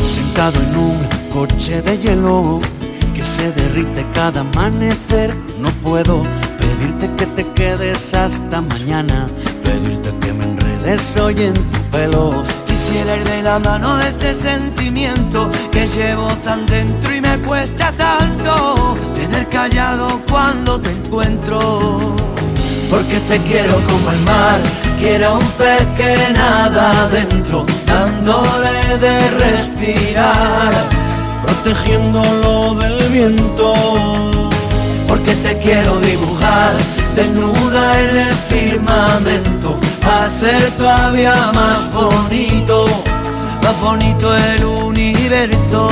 Sentado 0.04 0.60
en 0.60 0.76
un 0.76 1.08
coche 1.32 1.82
de 1.82 1.98
hielo 1.98 2.60
que 3.14 3.24
se 3.24 3.50
derrite 3.52 4.04
cada 4.14 4.40
amanecer, 4.40 5.34
no 5.60 5.70
puedo 5.82 6.22
pedirte 6.60 7.10
que 7.16 7.26
te 7.26 7.46
quedes 7.52 8.14
hasta 8.14 8.60
mañana, 8.60 9.26
pedirte 9.64 10.14
que 10.20 10.32
me 10.32 10.44
enredes 10.44 11.16
hoy 11.16 11.42
en 11.42 11.54
tu 11.54 11.78
pelo. 11.90 12.44
Quisiera 12.66 13.16
ir 13.16 13.24
de 13.24 13.42
la 13.42 13.58
mano 13.58 13.96
de 13.96 14.08
este 14.08 14.34
sentimiento 14.34 15.50
que 15.72 15.88
llevo 15.88 16.28
tan 16.44 16.66
dentro 16.66 17.14
y 17.14 17.20
me 17.20 17.38
cuesta 17.40 17.92
tanto 17.92 18.96
tener 19.14 19.48
callado 19.48 20.20
cuando 20.28 20.80
te 20.80 20.90
encuentro. 20.90 22.33
Porque 22.94 23.18
te 23.26 23.38
quiero 23.40 23.74
como 23.90 24.08
el 24.12 24.20
mar, 24.20 24.60
quiero 25.00 25.34
un 25.34 25.46
pez 25.58 25.84
que 25.96 26.32
nada 26.32 26.92
adentro, 27.02 27.66
dándole 27.86 28.98
de 29.00 29.30
respirar, 29.30 30.72
protegiéndolo 31.42 32.76
del 32.76 33.08
viento. 33.08 33.74
Porque 35.08 35.34
te 35.34 35.58
quiero 35.58 35.98
dibujar 35.98 36.74
desnuda 37.16 38.00
en 38.00 38.16
el 38.16 38.32
firmamento, 38.32 39.76
hacer 40.22 40.70
todavía 40.78 41.50
más 41.52 41.92
bonito, 41.92 42.86
más 43.60 43.80
bonito 43.80 44.36
el 44.36 44.64
universo. 44.64 45.88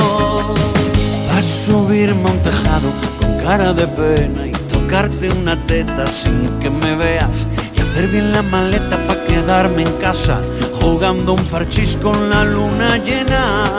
A 1.37 1.41
subirme 1.41 2.29
a 2.29 2.31
un 2.31 2.39
tejado 2.39 2.89
con 3.19 3.37
cara 3.39 3.73
de 3.73 3.87
pena 3.87 4.52
y 4.93 4.95
tocarte 4.95 5.31
una 5.31 5.55
teta 5.65 6.05
sin 6.05 6.59
que 6.59 6.69
me 6.69 6.95
veas 6.95 7.47
y 7.75 7.81
hacer 7.81 8.07
bien 8.09 8.31
la 8.31 8.43
maleta 8.43 8.97
para 9.07 9.23
quedarme 9.25 9.81
en 9.81 9.91
casa 9.93 10.39
jugando 10.79 11.33
un 11.33 11.43
parchís 11.45 11.97
con 12.01 12.29
la 12.29 12.43
luna 12.43 12.97
llena. 12.97 13.73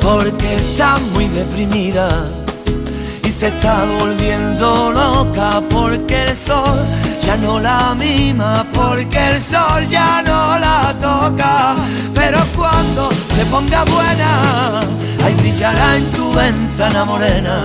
porque 0.00 0.54
está 0.54 0.98
muy 1.12 1.28
deprimida 1.28 2.28
y 3.22 3.30
se 3.30 3.48
está 3.48 3.84
volviendo 3.98 4.90
loca 4.90 5.60
porque 5.68 6.22
el 6.22 6.34
sol 6.34 6.78
ya 7.22 7.36
no 7.36 7.60
la 7.60 7.94
mima, 7.94 8.64
porque 8.72 9.18
el 9.18 9.42
sol 9.42 9.86
ya 9.90 10.22
no 10.22 10.58
la 10.58 10.94
toca. 10.98 11.74
Pero 12.14 12.38
cuando 12.56 13.10
se 13.34 13.44
ponga 13.46 13.84
buena, 13.84 14.80
ahí 15.22 15.34
brillará 15.34 15.96
en 15.98 16.10
tu 16.12 16.32
ventana 16.32 17.04
morena. 17.04 17.64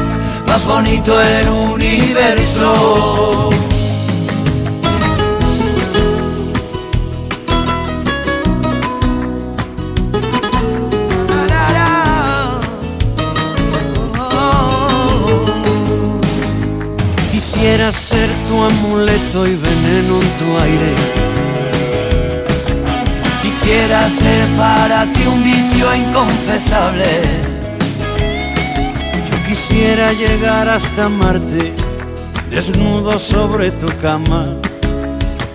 más 0.51 0.65
bonito 0.65 1.21
el 1.21 1.47
universo. 1.47 3.49
Quisiera 17.31 17.93
ser 17.93 18.29
tu 18.47 18.61
amuleto 18.61 19.47
y 19.47 19.55
veneno 19.55 20.19
en 20.21 20.29
tu 20.39 20.57
aire. 20.65 20.93
Quisiera 23.41 24.09
ser 24.09 24.47
para 24.57 25.05
ti 25.13 25.25
un 25.27 25.41
vicio 25.45 25.95
inconfesable. 25.95 27.50
Quisiera 29.81 30.13
llegar 30.13 30.69
hasta 30.69 31.09
Marte, 31.09 31.73
desnudo 32.51 33.17
sobre 33.17 33.71
tu 33.71 33.87
cama. 33.99 34.45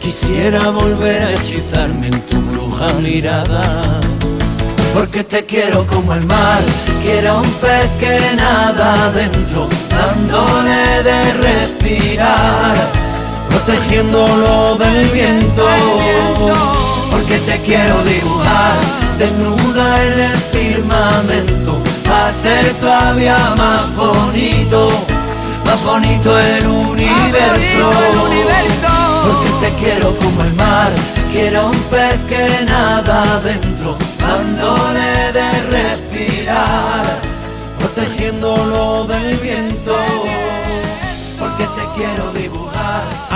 Quisiera 0.00 0.70
volver 0.70 1.22
a 1.22 1.30
hechizarme 1.30 2.08
en 2.08 2.20
tu 2.22 2.40
bruja 2.40 2.92
mirada. 2.94 3.84
Porque 4.92 5.22
te 5.22 5.46
quiero 5.46 5.86
como 5.86 6.12
el 6.12 6.26
mar, 6.26 6.60
quiero 7.04 7.38
un 7.38 7.50
pez 7.62 7.88
que 8.00 8.18
nada 8.34 9.04
adentro, 9.04 9.68
dándole 9.90 11.04
de 11.04 11.32
respirar, 11.34 12.74
protegiéndolo 13.48 14.74
del 14.74 15.06
viento. 15.10 15.68
Porque 17.12 17.38
te 17.46 17.60
quiero 17.60 18.02
dibujar 18.02 18.74
desnuda 19.20 20.04
en 20.04 20.20
el 20.20 20.36
firmamento, 20.36 21.80
a 22.16 22.32
ser 22.32 22.72
todavía 22.74 23.36
más 23.56 23.94
bonito, 23.94 24.88
más 25.64 25.84
bonito 25.84 26.38
el 26.38 26.66
universo. 26.66 27.90
Porque 29.24 29.50
te 29.60 29.70
quiero 29.80 30.16
como 30.16 30.42
el 30.42 30.54
mar, 30.54 30.90
quiero 31.32 31.66
un 31.66 31.78
pez 31.90 32.18
que 32.28 32.64
nada 32.64 33.22
adentro, 33.36 33.96
dándole 34.18 35.32
de 35.38 35.48
respirar, 35.70 37.04
protegiéndolo 37.78 39.04
del 39.04 39.36
viento. 39.36 39.96
Porque 41.38 41.64
te 41.64 41.84
quiero 41.96 42.32
dibujar. 42.32 42.75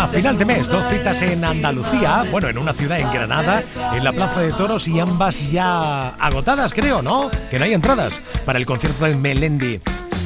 A 0.00 0.08
final 0.08 0.38
de 0.38 0.46
mes, 0.46 0.66
dos 0.66 0.82
citas 0.88 1.20
en 1.20 1.44
Andalucía, 1.44 2.24
bueno, 2.30 2.48
en 2.48 2.56
una 2.56 2.72
ciudad 2.72 2.98
en 2.98 3.12
Granada, 3.12 3.62
en 3.92 4.02
la 4.02 4.14
Plaza 4.14 4.40
de 4.40 4.50
Toros 4.50 4.88
y 4.88 4.98
ambas 4.98 5.52
ya 5.52 6.08
agotadas, 6.08 6.72
creo, 6.72 7.02
¿no? 7.02 7.30
Que 7.50 7.58
no 7.58 7.66
hay 7.66 7.74
entradas 7.74 8.22
para 8.46 8.58
el 8.58 8.64
concierto 8.64 9.04
de 9.04 9.14
Melendi. 9.14 9.78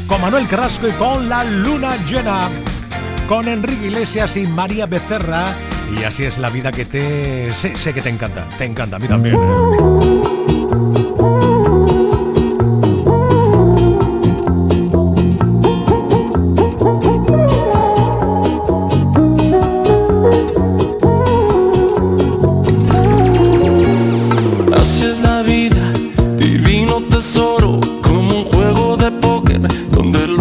Con 0.06 0.20
Manuel 0.20 0.46
Carrasco 0.46 0.86
y 0.86 0.92
con 0.92 1.28
La 1.28 1.42
Luna 1.42 1.96
Llena. 2.08 2.50
Con 3.26 3.48
Enrique 3.48 3.86
Iglesias 3.86 4.36
y 4.36 4.46
María 4.46 4.86
Becerra. 4.86 5.46
Y 5.98 6.04
así 6.04 6.24
es 6.24 6.38
la 6.38 6.50
vida 6.50 6.70
que 6.70 6.84
te... 6.84 7.50
Sé, 7.50 7.92
que 7.92 8.00
te 8.00 8.10
encanta, 8.10 8.44
te 8.56 8.66
encanta, 8.66 8.94
a 8.94 8.98
mí 9.00 9.08
también. 9.08 9.34
¿eh? 9.34 9.93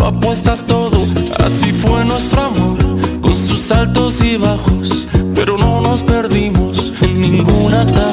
Apuestas 0.06 0.64
todo. 0.66 0.98
Así 1.44 1.74
fue 1.74 2.06
nuestro 2.06 2.42
amor, 2.44 2.78
con 3.22 3.36
sus 3.36 3.72
altos 3.72 4.24
y 4.24 4.38
bajos, 4.38 5.08
pero 5.36 5.58
no 5.58 5.82
nos 5.82 6.04
perdimos 6.04 6.94
en 7.02 7.22
ningún 7.22 7.74
atajo. 7.74 8.13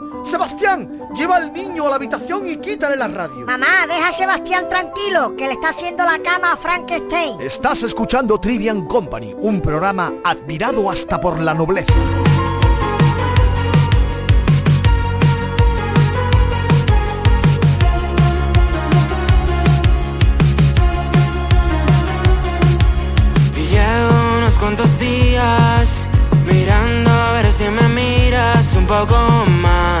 Sebastián, 0.23 0.89
lleva 1.15 1.37
al 1.37 1.51
niño 1.51 1.87
a 1.87 1.89
la 1.89 1.95
habitación 1.95 2.45
y 2.47 2.57
quítale 2.57 2.95
la 2.95 3.07
radio. 3.07 3.45
Mamá, 3.45 3.87
deja 3.87 4.09
a 4.09 4.13
Sebastián 4.13 4.69
tranquilo, 4.69 5.35
que 5.35 5.47
le 5.47 5.53
está 5.53 5.69
haciendo 5.69 6.03
la 6.03 6.19
cama 6.19 6.53
a 6.53 6.57
Frankenstein. 6.57 7.41
Estás 7.41 7.83
escuchando 7.83 8.39
Trivian 8.39 8.85
Company, 8.87 9.35
un 9.37 9.61
programa 9.61 10.13
admirado 10.23 10.89
hasta 10.89 11.19
por 11.19 11.39
la 11.39 11.53
nobleza. 11.53 11.93
Y 23.55 23.63
llevo 23.63 24.37
unos 24.37 24.57
cuantos 24.57 24.99
días 24.99 26.07
mirando 26.45 27.09
a 27.09 27.33
ver 27.33 27.51
si 27.51 27.63
me 27.65 27.87
miras 27.87 28.75
un 28.75 28.85
poco 28.85 29.15
más, 29.47 30.00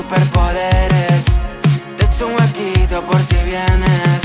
Superpoderes. 0.00 1.24
Te 1.96 2.04
echo 2.06 2.26
un 2.28 2.34
huequito 2.34 3.02
por 3.02 3.20
si 3.20 3.36
vienes. 3.44 4.20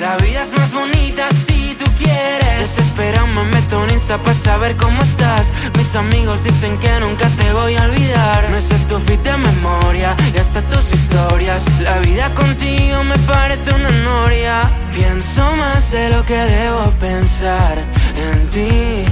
La 0.00 0.16
vida 0.16 0.42
es 0.42 0.52
más 0.58 0.72
bonita 0.72 1.28
si 1.46 1.76
tú 1.78 1.84
quieres. 1.96 2.58
Desespera, 2.58 3.24
me 3.26 3.44
meto 3.44 3.84
en 3.84 3.90
Insta 3.90 4.18
para 4.18 4.34
saber 4.34 4.76
cómo 4.76 5.00
estás. 5.02 5.52
Mis 5.78 5.94
amigos 5.94 6.42
dicen 6.42 6.76
que 6.78 6.90
nunca 7.00 7.28
te 7.40 7.52
voy 7.52 7.76
a 7.76 7.84
olvidar. 7.84 8.48
Me 8.50 8.60
sé 8.60 8.76
tu 8.88 8.98
fit 8.98 9.22
de 9.22 9.36
memoria 9.36 10.16
y 10.34 10.38
hasta 10.38 10.60
tus 10.62 10.92
historias. 10.92 11.62
La 11.80 11.98
vida 12.00 12.34
contigo 12.34 13.04
me 13.04 13.18
parece 13.18 13.72
una 13.74 13.90
noria. 14.10 14.62
Pienso 14.92 15.42
más 15.56 15.92
de 15.92 16.08
lo 16.10 16.24
que 16.26 16.36
debo 16.36 16.90
pensar 17.00 17.78
en 18.26 18.38
ti. 18.48 19.04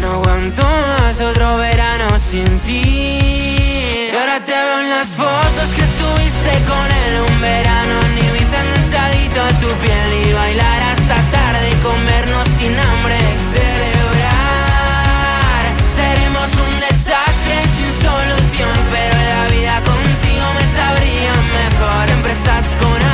No 0.00 0.12
aguanto 0.12 0.62
más 0.62 1.20
otro 1.20 1.56
verano 1.56 2.06
sin 2.20 2.58
ti. 2.60 3.63
Y 4.14 4.16
ahora 4.16 4.38
te 4.44 4.52
veo 4.52 4.78
en 4.78 4.90
las 4.90 5.08
fotos 5.08 5.68
que 5.74 5.82
subiste 5.98 6.52
con 6.70 6.86
él 7.02 7.20
un 7.28 7.40
verano. 7.40 7.94
Ni 8.14 8.22
viste 8.38 8.56
enganchadito 8.62 9.42
a 9.42 9.48
tu 9.58 9.66
piel 9.82 10.10
y 10.24 10.32
bailar 10.32 10.82
hasta 10.92 11.16
tarde 11.34 11.68
y 11.68 11.74
comernos 11.82 12.46
sin 12.56 12.78
hambre. 12.78 13.18
Celebrar. 13.54 14.54
Seremos 15.98 16.48
un 16.64 16.74
desastre 16.78 17.56
sin 17.74 17.90
solución, 18.06 18.76
pero 18.94 19.16
la 19.34 19.42
vida 19.48 19.82
contigo 19.82 20.46
me 20.58 20.64
sabría 20.78 21.32
mejor. 21.58 22.06
Siempre 22.06 22.32
estás 22.38 22.66
con 22.78 23.13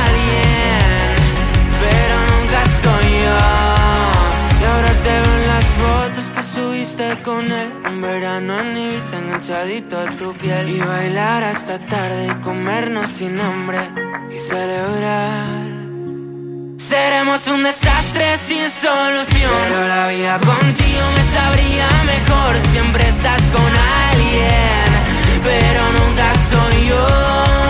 con 7.23 7.51
él. 7.51 7.73
Un 7.85 8.01
verano 8.01 8.63
ni 8.63 8.89
viste 8.89 9.15
enganchadito 9.17 9.99
a 9.99 10.05
tu 10.11 10.33
piel. 10.33 10.69
Y 10.69 10.79
bailar 10.79 11.43
hasta 11.43 11.79
tarde 11.79 12.27
y 12.27 12.41
comernos 12.41 13.09
sin 13.09 13.39
hambre. 13.39 13.79
Y 14.29 14.35
celebrar. 14.35 15.71
Seremos 16.77 17.47
un 17.47 17.63
desastre 17.63 18.37
sin 18.37 18.69
solución. 18.69 19.61
Pero 19.67 19.87
la 19.87 20.07
vida 20.07 20.39
contigo 20.39 21.05
me 21.17 21.23
sabría 21.37 21.87
mejor. 22.13 22.59
Siempre 22.71 23.07
estás 23.07 23.41
con 23.55 23.71
alguien 24.09 24.85
Pero 25.43 25.81
nunca 25.99 26.33
soy 26.51 26.87
yo 26.87 27.60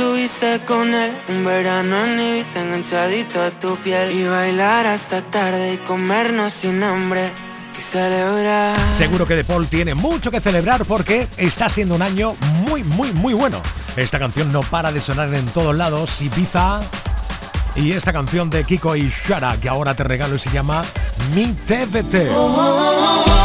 subiste 0.00 0.60
con 0.66 0.94
él 0.94 1.12
Un 1.28 1.44
verano 1.44 2.06
ni 2.06 2.32
viste 2.32 2.58
enganchadito 2.58 3.42
a 3.42 3.50
tu 3.50 3.76
piel 3.76 4.10
Y 4.12 4.24
bailar 4.24 4.86
hasta 4.86 5.20
tarde 5.20 5.74
y 5.74 5.76
comernos 5.76 6.54
sin 6.54 6.82
hambre 6.82 7.30
Y 7.78 7.82
celebrar 7.82 8.78
Seguro 8.96 9.26
que 9.26 9.36
De 9.36 9.44
Paul 9.44 9.68
tiene 9.68 9.94
mucho 9.94 10.30
que 10.30 10.40
celebrar 10.40 10.86
porque 10.86 11.28
está 11.36 11.68
siendo 11.68 11.94
un 11.94 12.02
año 12.02 12.34
muy, 12.66 12.82
muy, 12.82 13.12
muy 13.12 13.34
bueno. 13.34 13.60
Esta 13.96 14.18
canción 14.18 14.52
no 14.52 14.60
para 14.62 14.92
de 14.92 15.00
sonar 15.00 15.32
en 15.34 15.46
todos 15.46 15.76
lados. 15.76 16.22
Ibiza 16.22 16.80
y 17.76 17.92
esta 17.92 18.12
canción 18.12 18.48
de 18.48 18.64
Kiko 18.64 18.96
y 18.96 19.08
Shara 19.08 19.56
que 19.60 19.68
ahora 19.68 19.94
te 19.94 20.04
regalo 20.04 20.34
y 20.34 20.38
se 20.38 20.50
llama 20.50 20.82
Mi 21.34 21.52
TVT. 21.52 23.39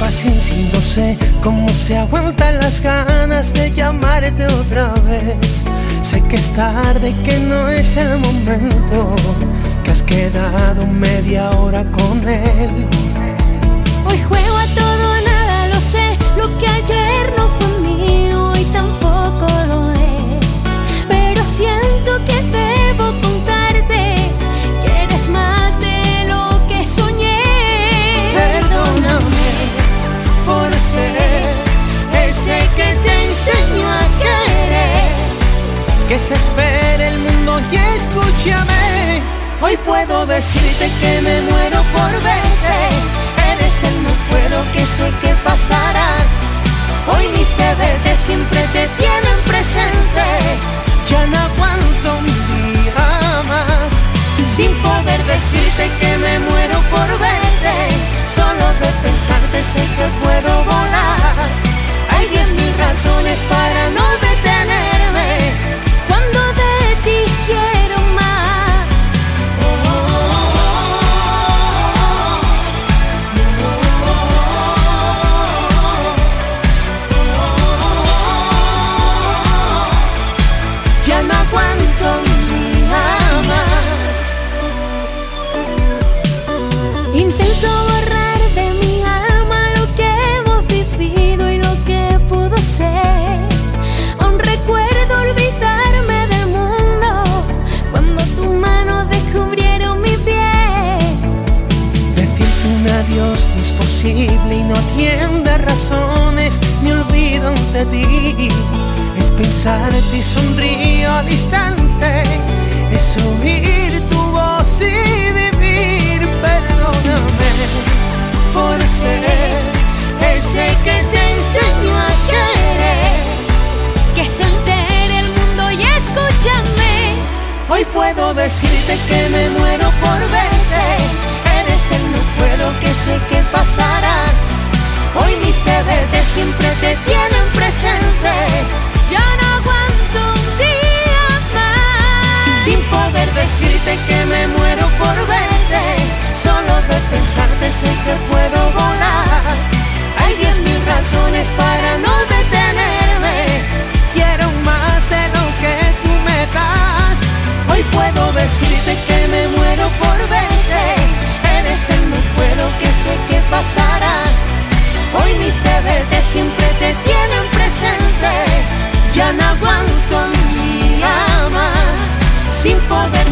Impaciencia 0.00 0.56
y 0.56 0.70
no 0.72 0.80
sé 0.80 1.18
cómo 1.42 1.68
se 1.68 1.98
aguantan 1.98 2.58
las 2.58 2.80
ganas 2.80 3.52
de 3.52 3.70
llamarte 3.70 4.46
otra 4.46 4.94
vez. 5.06 5.62
Sé 6.02 6.22
que 6.22 6.36
es 6.36 6.48
tarde, 6.54 7.14
que 7.22 7.38
no 7.38 7.68
es 7.68 7.98
el 7.98 8.18
momento, 8.18 9.14
que 9.84 9.90
has 9.90 10.02
quedado 10.02 10.86
media 10.86 11.50
hora 11.50 11.84
con 11.90 12.26
él. 12.26 12.86
Hoy 14.06 14.18
juego 14.22 14.56
a 14.56 14.66
todo 14.68 15.18
o 15.18 15.20
nada, 15.20 15.66
lo 15.66 15.80
sé. 15.82 16.16
Lo 16.38 16.46
que 16.58 16.66
ayer 16.66 17.34
no 17.36 17.50
fue 17.58 17.68
mío 17.80 18.52
y 18.58 18.64
tampoco 18.72 19.46
lo 19.68 19.92
es. 19.92 20.74
Pero 21.08 21.42
siento 21.44 22.24
que 22.26 22.40
debo 22.50 22.79
Que 36.10 36.18
se 36.18 36.34
espere 36.34 37.06
el 37.06 37.18
mundo 37.20 37.60
y 37.70 37.76
escúchame. 37.76 39.22
Hoy 39.62 39.76
puedo 39.86 40.26
decirte 40.26 40.90
que 41.00 41.20
me 41.22 41.40
muero 41.42 41.84
por 41.94 42.12
verte. 42.20 42.78
Eres 43.52 43.84
el 43.84 44.02
no 44.02 44.10
puedo 44.28 44.72
que 44.72 44.84
sé 44.84 45.08
que 45.22 45.32
pasará. 45.44 46.16
Hoy 47.14 47.28
mis 47.28 47.48
bebés 47.56 48.18
siempre 48.26 48.60
te 48.72 48.88
tienen 48.98 49.38
presente. 49.46 50.26
Ya 51.08 51.26
no 51.28 51.38
aguanto 51.38 52.18
un 52.18 52.26
día 52.26 53.42
más 53.48 53.92
sin 54.56 54.72
poder 54.82 55.22
decirte 55.24 55.88
que 56.00 56.18
me 56.18 56.38
muero 56.40 56.78
por 56.90 57.08
verte. 57.20 57.76
Solo 58.34 58.66
de 58.80 58.90
pensarte 59.04 59.62
sé 59.62 59.82
que 59.96 60.06
puedo 60.24 60.64
volver. 60.64 60.79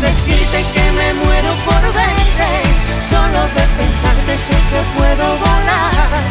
Decirte 0.01 0.65
que 0.73 0.93
me 0.93 1.13
muero 1.15 1.53
por 1.67 1.83
verte, 1.93 2.63
solo 3.11 3.41
de 3.57 3.65
pensarte 3.77 4.39
sé 4.39 4.55
que 4.71 4.81
puedo 4.97 5.27
volar. 5.39 6.23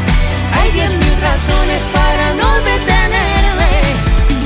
Hay 0.54 0.72
diez 0.72 0.94
mil 0.94 1.16
razones 1.22 1.84
para 1.94 2.34
no 2.36 2.56
detenerme, 2.62 3.70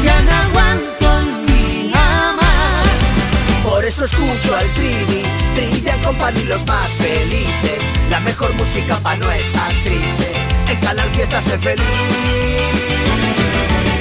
ya 0.03 0.20
no 0.22 0.32
aguanto 0.32 1.22
ni 1.47 1.91
nada 1.91 2.34
más. 2.34 3.64
Por 3.64 3.86
eso 3.86 4.05
escucho 4.05 4.55
al 4.55 4.68
trivi, 4.74 5.24
trilla 5.55 6.01
company 6.01 6.43
los 6.45 6.66
más 6.66 6.91
felices, 6.93 7.82
la 8.09 8.20
mejor 8.22 8.53
música 8.55 8.97
para 8.97 9.18
no 9.18 9.32
estar 9.32 9.72
triste, 9.84 10.34
en 10.68 10.80
Canal 10.80 11.09
Fiesta 11.12 11.41
ser 11.41 11.59
feliz. 11.59 11.86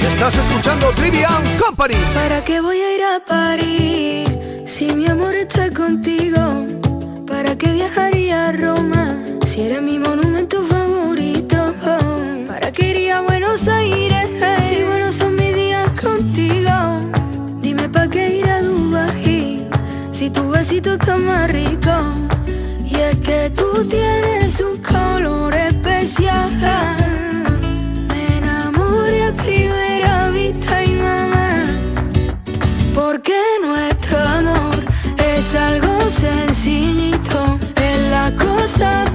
Estás 0.01 0.35
escuchando 0.35 0.89
Trivian 0.95 1.43
Company. 1.57 1.95
¿Para 2.13 2.43
qué 2.43 2.59
voy 2.59 2.77
a 2.77 2.95
ir 2.95 3.03
a 3.03 3.19
París? 3.25 4.40
Si 4.73 4.85
mi 4.93 5.05
amor 5.05 5.35
está 5.35 5.69
contigo, 5.69 6.65
¿para 7.27 7.57
qué 7.57 7.73
viajaría 7.73 8.47
a 8.47 8.51
Roma? 8.53 9.17
Si 9.45 9.63
era 9.63 9.81
mi 9.81 9.99
monumento 9.99 10.63
favorito, 10.63 11.75
¿para 12.47 12.71
qué 12.71 12.91
iría 12.91 13.17
a 13.17 13.21
Buenos 13.21 13.67
Aires? 13.67 14.29
Si 14.69 14.81
buenos 14.85 15.15
son 15.15 15.35
mis 15.35 15.53
días 15.53 15.89
contigo, 16.01 16.71
dime 17.59 17.89
para 17.89 18.07
qué 18.07 18.37
ir 18.39 18.49
a 18.49 18.61
Dubai. 18.61 19.67
Si 20.09 20.29
tu 20.29 20.49
besito 20.49 20.93
está 20.93 21.17
más 21.17 21.51
rico, 21.51 21.93
y 22.85 22.95
es 22.95 23.17
que 23.17 23.49
tú 23.49 23.85
tienes 23.85 24.61
un 24.61 24.77
colores. 24.77 25.60
stop 38.81 39.10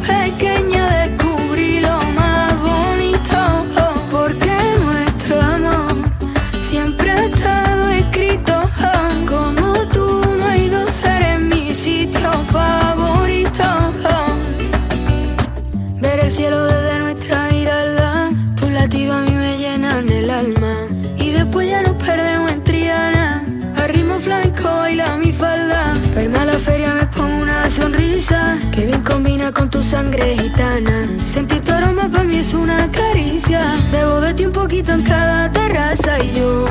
Que 28.76 28.84
bien 28.84 29.02
combina 29.02 29.50
con 29.52 29.70
tu 29.70 29.82
sangre 29.82 30.36
gitana. 30.36 31.08
Sentir 31.24 31.62
tu 31.62 31.72
aroma 31.72 32.10
para 32.12 32.24
mí 32.24 32.36
es 32.36 32.52
una 32.52 32.90
caricia. 32.90 33.62
Debo 33.90 34.20
de 34.20 34.34
ti 34.34 34.44
un 34.44 34.52
poquito 34.52 34.92
en 34.92 35.02
cada 35.02 35.50
terraza 35.50 36.22
y 36.22 36.38
yo 36.38 36.66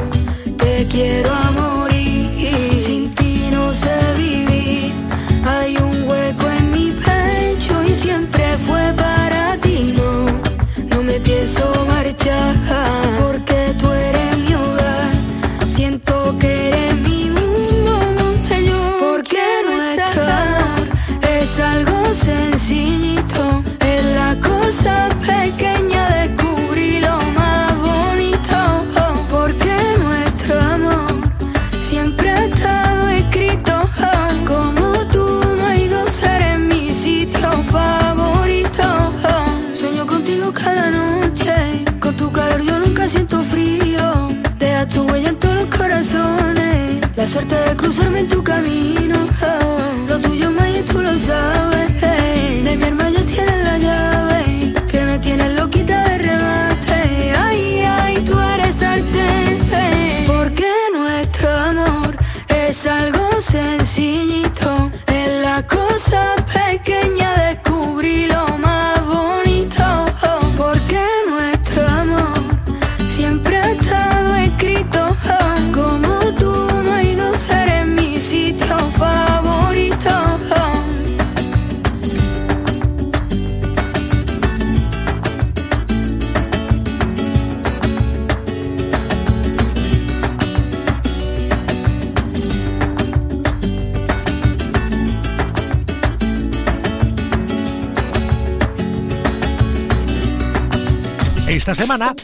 te 0.56 0.86
quiero 0.88 1.34
a 1.34 1.50
morir. 1.50 2.80
Sin 2.86 3.16
ti 3.16 3.50
no 3.52 3.74
sé 3.74 3.98
vivir. 4.18 4.94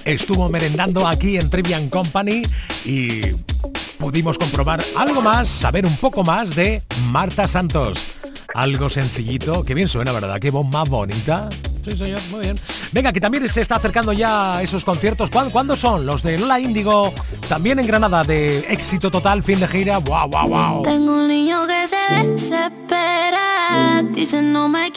estuvo 0.05 0.49
merendando 0.49 1.07
aquí 1.07 1.37
en 1.37 1.49
Trivian 1.49 1.89
Company 1.89 2.41
y 2.83 3.21
pudimos 3.99 4.37
comprobar 4.37 4.83
algo 4.97 5.21
más, 5.21 5.47
saber 5.47 5.85
un 5.85 5.95
poco 5.97 6.23
más 6.23 6.55
de 6.55 6.81
Marta 7.11 7.47
Santos. 7.47 7.99
Algo 8.53 8.89
sencillito, 8.89 9.63
que 9.63 9.75
bien 9.75 9.87
suena, 9.87 10.11
¿verdad? 10.11 10.39
Qué 10.39 10.49
voz 10.51 10.67
más 10.67 10.89
bonita. 10.89 11.47
Sí, 11.87 11.95
señor, 11.95 12.19
muy 12.31 12.41
bien. 12.41 12.59
Venga, 12.91 13.13
que 13.13 13.21
también 13.21 13.47
se 13.47 13.61
está 13.61 13.75
acercando 13.75 14.13
ya 14.13 14.61
esos 14.61 14.83
conciertos. 14.83 15.29
¿Cuándo, 15.29 15.75
son? 15.75 16.05
Los 16.05 16.23
de 16.23 16.39
Lola 16.39 16.59
Índigo, 16.59 17.13
también 17.47 17.79
en 17.79 17.87
Granada, 17.87 18.23
de 18.23 18.59
éxito 18.69 19.09
total, 19.11 19.43
fin 19.43 19.59
de 19.59 19.67
gira. 19.67 19.99
¡Wow, 19.99 20.27
wow, 20.27 20.47
wow! 20.47 20.83
Tengo 20.83 21.21
un 21.21 21.27
niño 21.27 21.65
que 21.67 21.87
se 21.87 22.27
desespera, 22.27 24.03
dice 24.11 24.41
no 24.41 24.67
me 24.67 24.91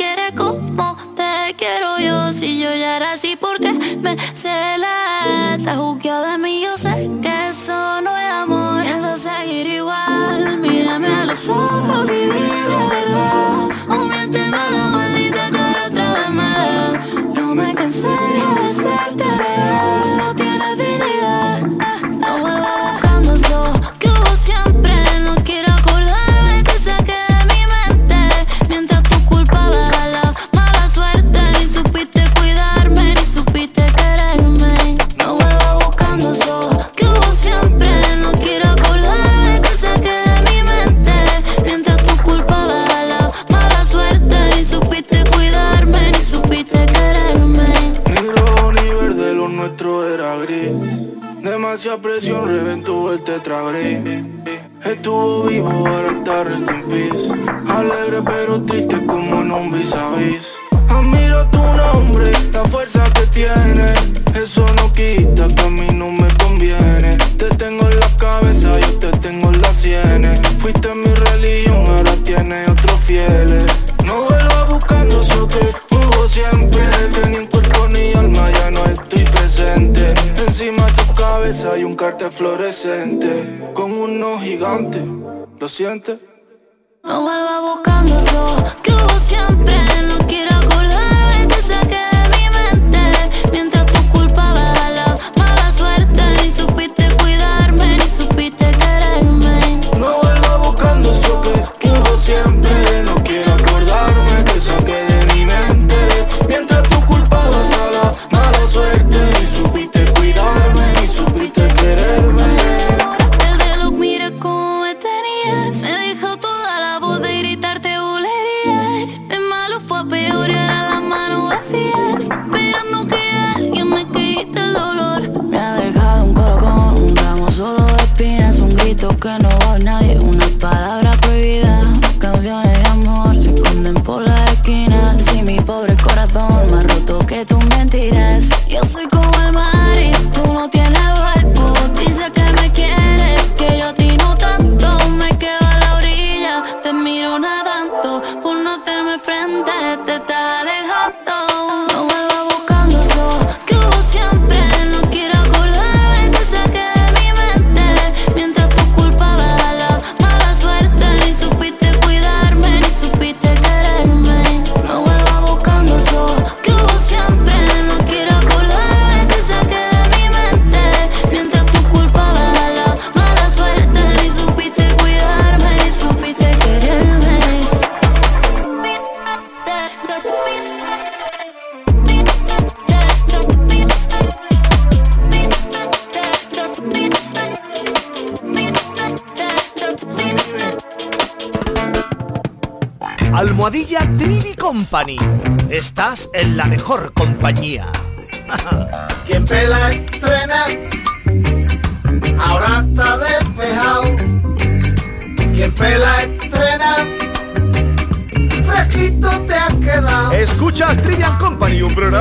adianta 86.05 86.21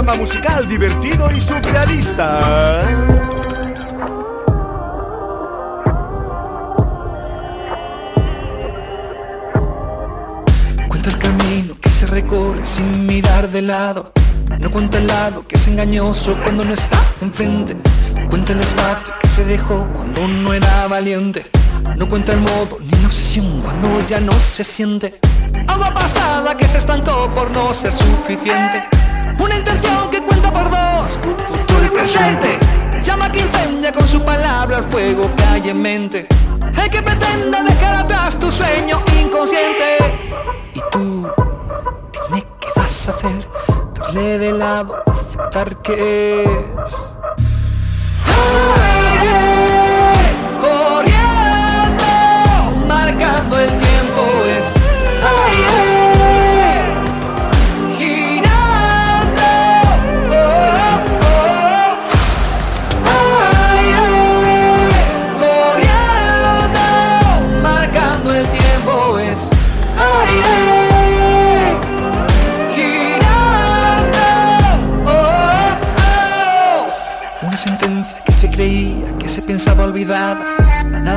programa 0.04 0.22
musical 0.22 0.68
divertido 0.68 1.32
y 1.32 1.40
surrealista. 1.40 2.84
Cuenta 10.90 11.10
el 11.10 11.18
camino 11.18 11.78
que 11.80 11.90
se 11.90 12.08
recorre 12.08 12.66
sin 12.66 13.06
mirar 13.06 13.50
de 13.50 13.62
lado. 13.62 14.12
No 14.60 14.70
cuenta 14.72 14.98
el 14.98 15.08
lado 15.08 15.48
que 15.48 15.56
es 15.56 15.68
engañoso 15.68 16.38
cuando 16.44 16.66
no 16.66 16.74
está 16.74 17.00
enfrente. 17.22 17.78
Cuenta 18.30 18.52
el 18.52 18.60
espacio 18.60 19.14
que 19.22 19.30
se 19.30 19.46
dejó 19.46 19.88
cuando 19.94 20.28
no 20.28 20.54
era 20.54 20.86
valiente. 20.88 21.50
No 21.96 22.10
cuenta 22.10 22.34
el 22.34 22.42
modo 22.42 22.78
ni 22.82 22.92
la 22.92 23.08
obsesión 23.08 23.62
cuando 23.62 24.06
ya 24.06 24.20
no 24.20 24.34
se 24.34 24.66
siente. 24.66 25.20
Agua 25.66 25.94
pasada 25.94 26.58
que 26.58 26.68
se 26.68 26.80
estancó 26.80 27.34
por 27.34 27.50
no 27.52 27.74
ser 27.74 27.94
suficiente. 27.94 28.84
Una 29.40 29.56
intención 29.56 30.10
que 30.10 30.22
cuenta 30.22 30.52
por 30.52 30.70
dos, 30.70 31.20
futuro 31.48 31.86
y 31.86 31.90
presente. 31.90 32.60
Llama 33.02 33.32
que 33.32 33.40
incendia 33.40 33.92
con 33.92 34.08
su 34.08 34.24
palabra 34.24 34.78
el 34.78 34.84
fuego 34.86 35.30
que 35.36 35.44
hay 35.44 35.70
en 35.70 35.82
mente. 35.82 36.28
El 36.82 36.90
que 36.90 37.02
pretenda 37.02 37.64
dejar 37.64 37.96
atrás 37.96 38.38
tu 38.38 38.52
sueño 38.52 39.02
inconsciente. 39.22 39.98
Y 40.74 40.82
tú, 40.92 41.28
dime 42.28 42.46
qué 42.60 42.68
vas 42.76 43.10
a 43.10 43.12
hacer. 43.12 43.48
Darle 43.94 44.38
de 44.38 44.54
lado, 44.54 45.04
aceptar 45.06 45.82
que 45.82 46.44
es. 46.44 47.14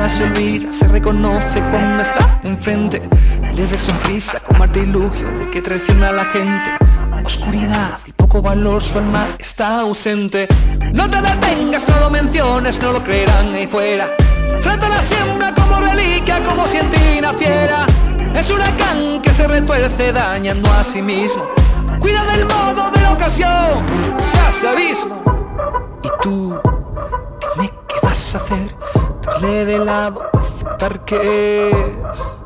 Se 0.07 0.23
olvida, 0.23 0.73
se 0.73 0.87
reconoce 0.87 1.59
cuando 1.69 2.01
está 2.01 2.39
enfrente. 2.43 3.07
Leve 3.53 3.77
sonrisa 3.77 4.39
como 4.39 4.63
artilugio 4.63 5.27
de 5.37 5.51
que 5.51 5.61
traiciona 5.61 6.09
a 6.09 6.11
la 6.11 6.25
gente. 6.25 6.71
Oscuridad 7.23 7.99
y 8.05 8.13
poco 8.13 8.41
valor, 8.41 8.81
su 8.81 8.97
alma 8.97 9.35
está 9.37 9.81
ausente. 9.81 10.47
No 10.93 11.07
te 11.09 11.21
detengas, 11.21 11.87
no 11.87 11.99
lo 11.99 12.09
menciones, 12.09 12.81
no 12.81 12.93
lo 12.93 13.03
creerán 13.03 13.53
ahí 13.53 13.67
fuera. 13.67 14.09
Trata 14.61 14.89
la 14.89 15.03
siembra 15.03 15.53
como 15.53 15.77
reliquia, 15.77 16.43
como 16.43 16.65
si 16.65 16.77
en 16.77 16.89
ti 16.89 17.21
naciera. 17.21 17.85
Es 18.33 18.49
huracán 18.49 19.21
que 19.21 19.33
se 19.33 19.47
retuerce 19.47 20.13
dañando 20.13 20.71
a 20.71 20.83
sí 20.83 21.01
mismo. 21.01 21.47
Cuida 21.99 22.23
del 22.25 22.45
modo 22.45 22.89
de 22.89 23.01
la 23.01 23.11
ocasión, 23.11 23.85
se 24.19 24.39
hace 24.39 24.67
abismo. 24.67 25.21
Y 26.01 26.09
tú, 26.23 26.59
dime 27.55 27.71
qué 27.87 27.95
vas 28.01 28.35
a 28.35 28.37
hacer. 28.39 29.16
Darle 29.27 29.65
de 29.65 29.77
lado, 29.77 30.21
aceptar 30.33 31.03
que 31.03 31.69
es. 32.09 32.37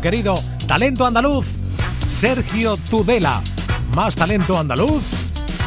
Querido. 0.00 0.34
Talento 0.66 1.06
andaluz. 1.06 1.46
Sergio 2.10 2.76
Tudela. 2.76 3.42
Más 3.94 4.16
talento 4.16 4.58
andaluz. 4.58 5.02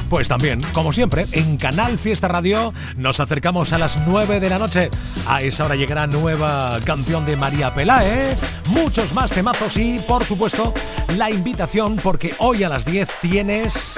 Pues 0.09 0.27
también, 0.27 0.63
como 0.73 0.91
siempre, 0.91 1.27
en 1.31 1.57
Canal 1.57 1.99
Fiesta 1.99 2.27
Radio 2.27 2.73
nos 2.97 3.19
acercamos 3.19 3.73
a 3.73 3.77
las 3.77 3.99
9 4.07 4.39
de 4.39 4.49
la 4.49 4.57
noche. 4.57 4.89
A 5.27 5.41
esa 5.41 5.65
hora 5.65 5.75
llegará 5.75 6.07
nueva 6.07 6.79
canción 6.83 7.25
de 7.25 7.37
María 7.37 7.73
Pelae, 7.75 8.35
muchos 8.69 9.13
más 9.13 9.31
temazos 9.31 9.77
y, 9.77 9.99
por 9.99 10.25
supuesto, 10.25 10.73
la 11.15 11.29
invitación 11.29 11.97
porque 11.97 12.33
hoy 12.39 12.63
a 12.63 12.69
las 12.69 12.85
10 12.85 13.07
tienes 13.21 13.93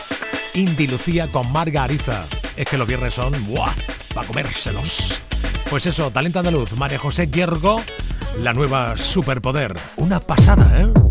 Indy 0.53 0.87
Lucía 0.87 1.31
con 1.31 1.49
Marga 1.49 1.83
Ariza. 1.83 2.23
Es 2.57 2.65
que 2.65 2.77
los 2.77 2.87
viernes 2.87 3.13
son, 3.13 3.33
¡buah! 3.47 3.73
Para 4.13 4.27
comérselos. 4.27 5.21
Pues 5.69 5.85
eso, 5.85 6.11
talento 6.11 6.39
andaluz, 6.39 6.73
María 6.73 6.99
José 6.99 7.27
Yergo, 7.27 7.81
la 8.39 8.53
nueva 8.53 8.97
superpoder. 8.97 9.77
Una 9.97 10.19
pasada, 10.19 10.81
¿eh? 10.81 11.10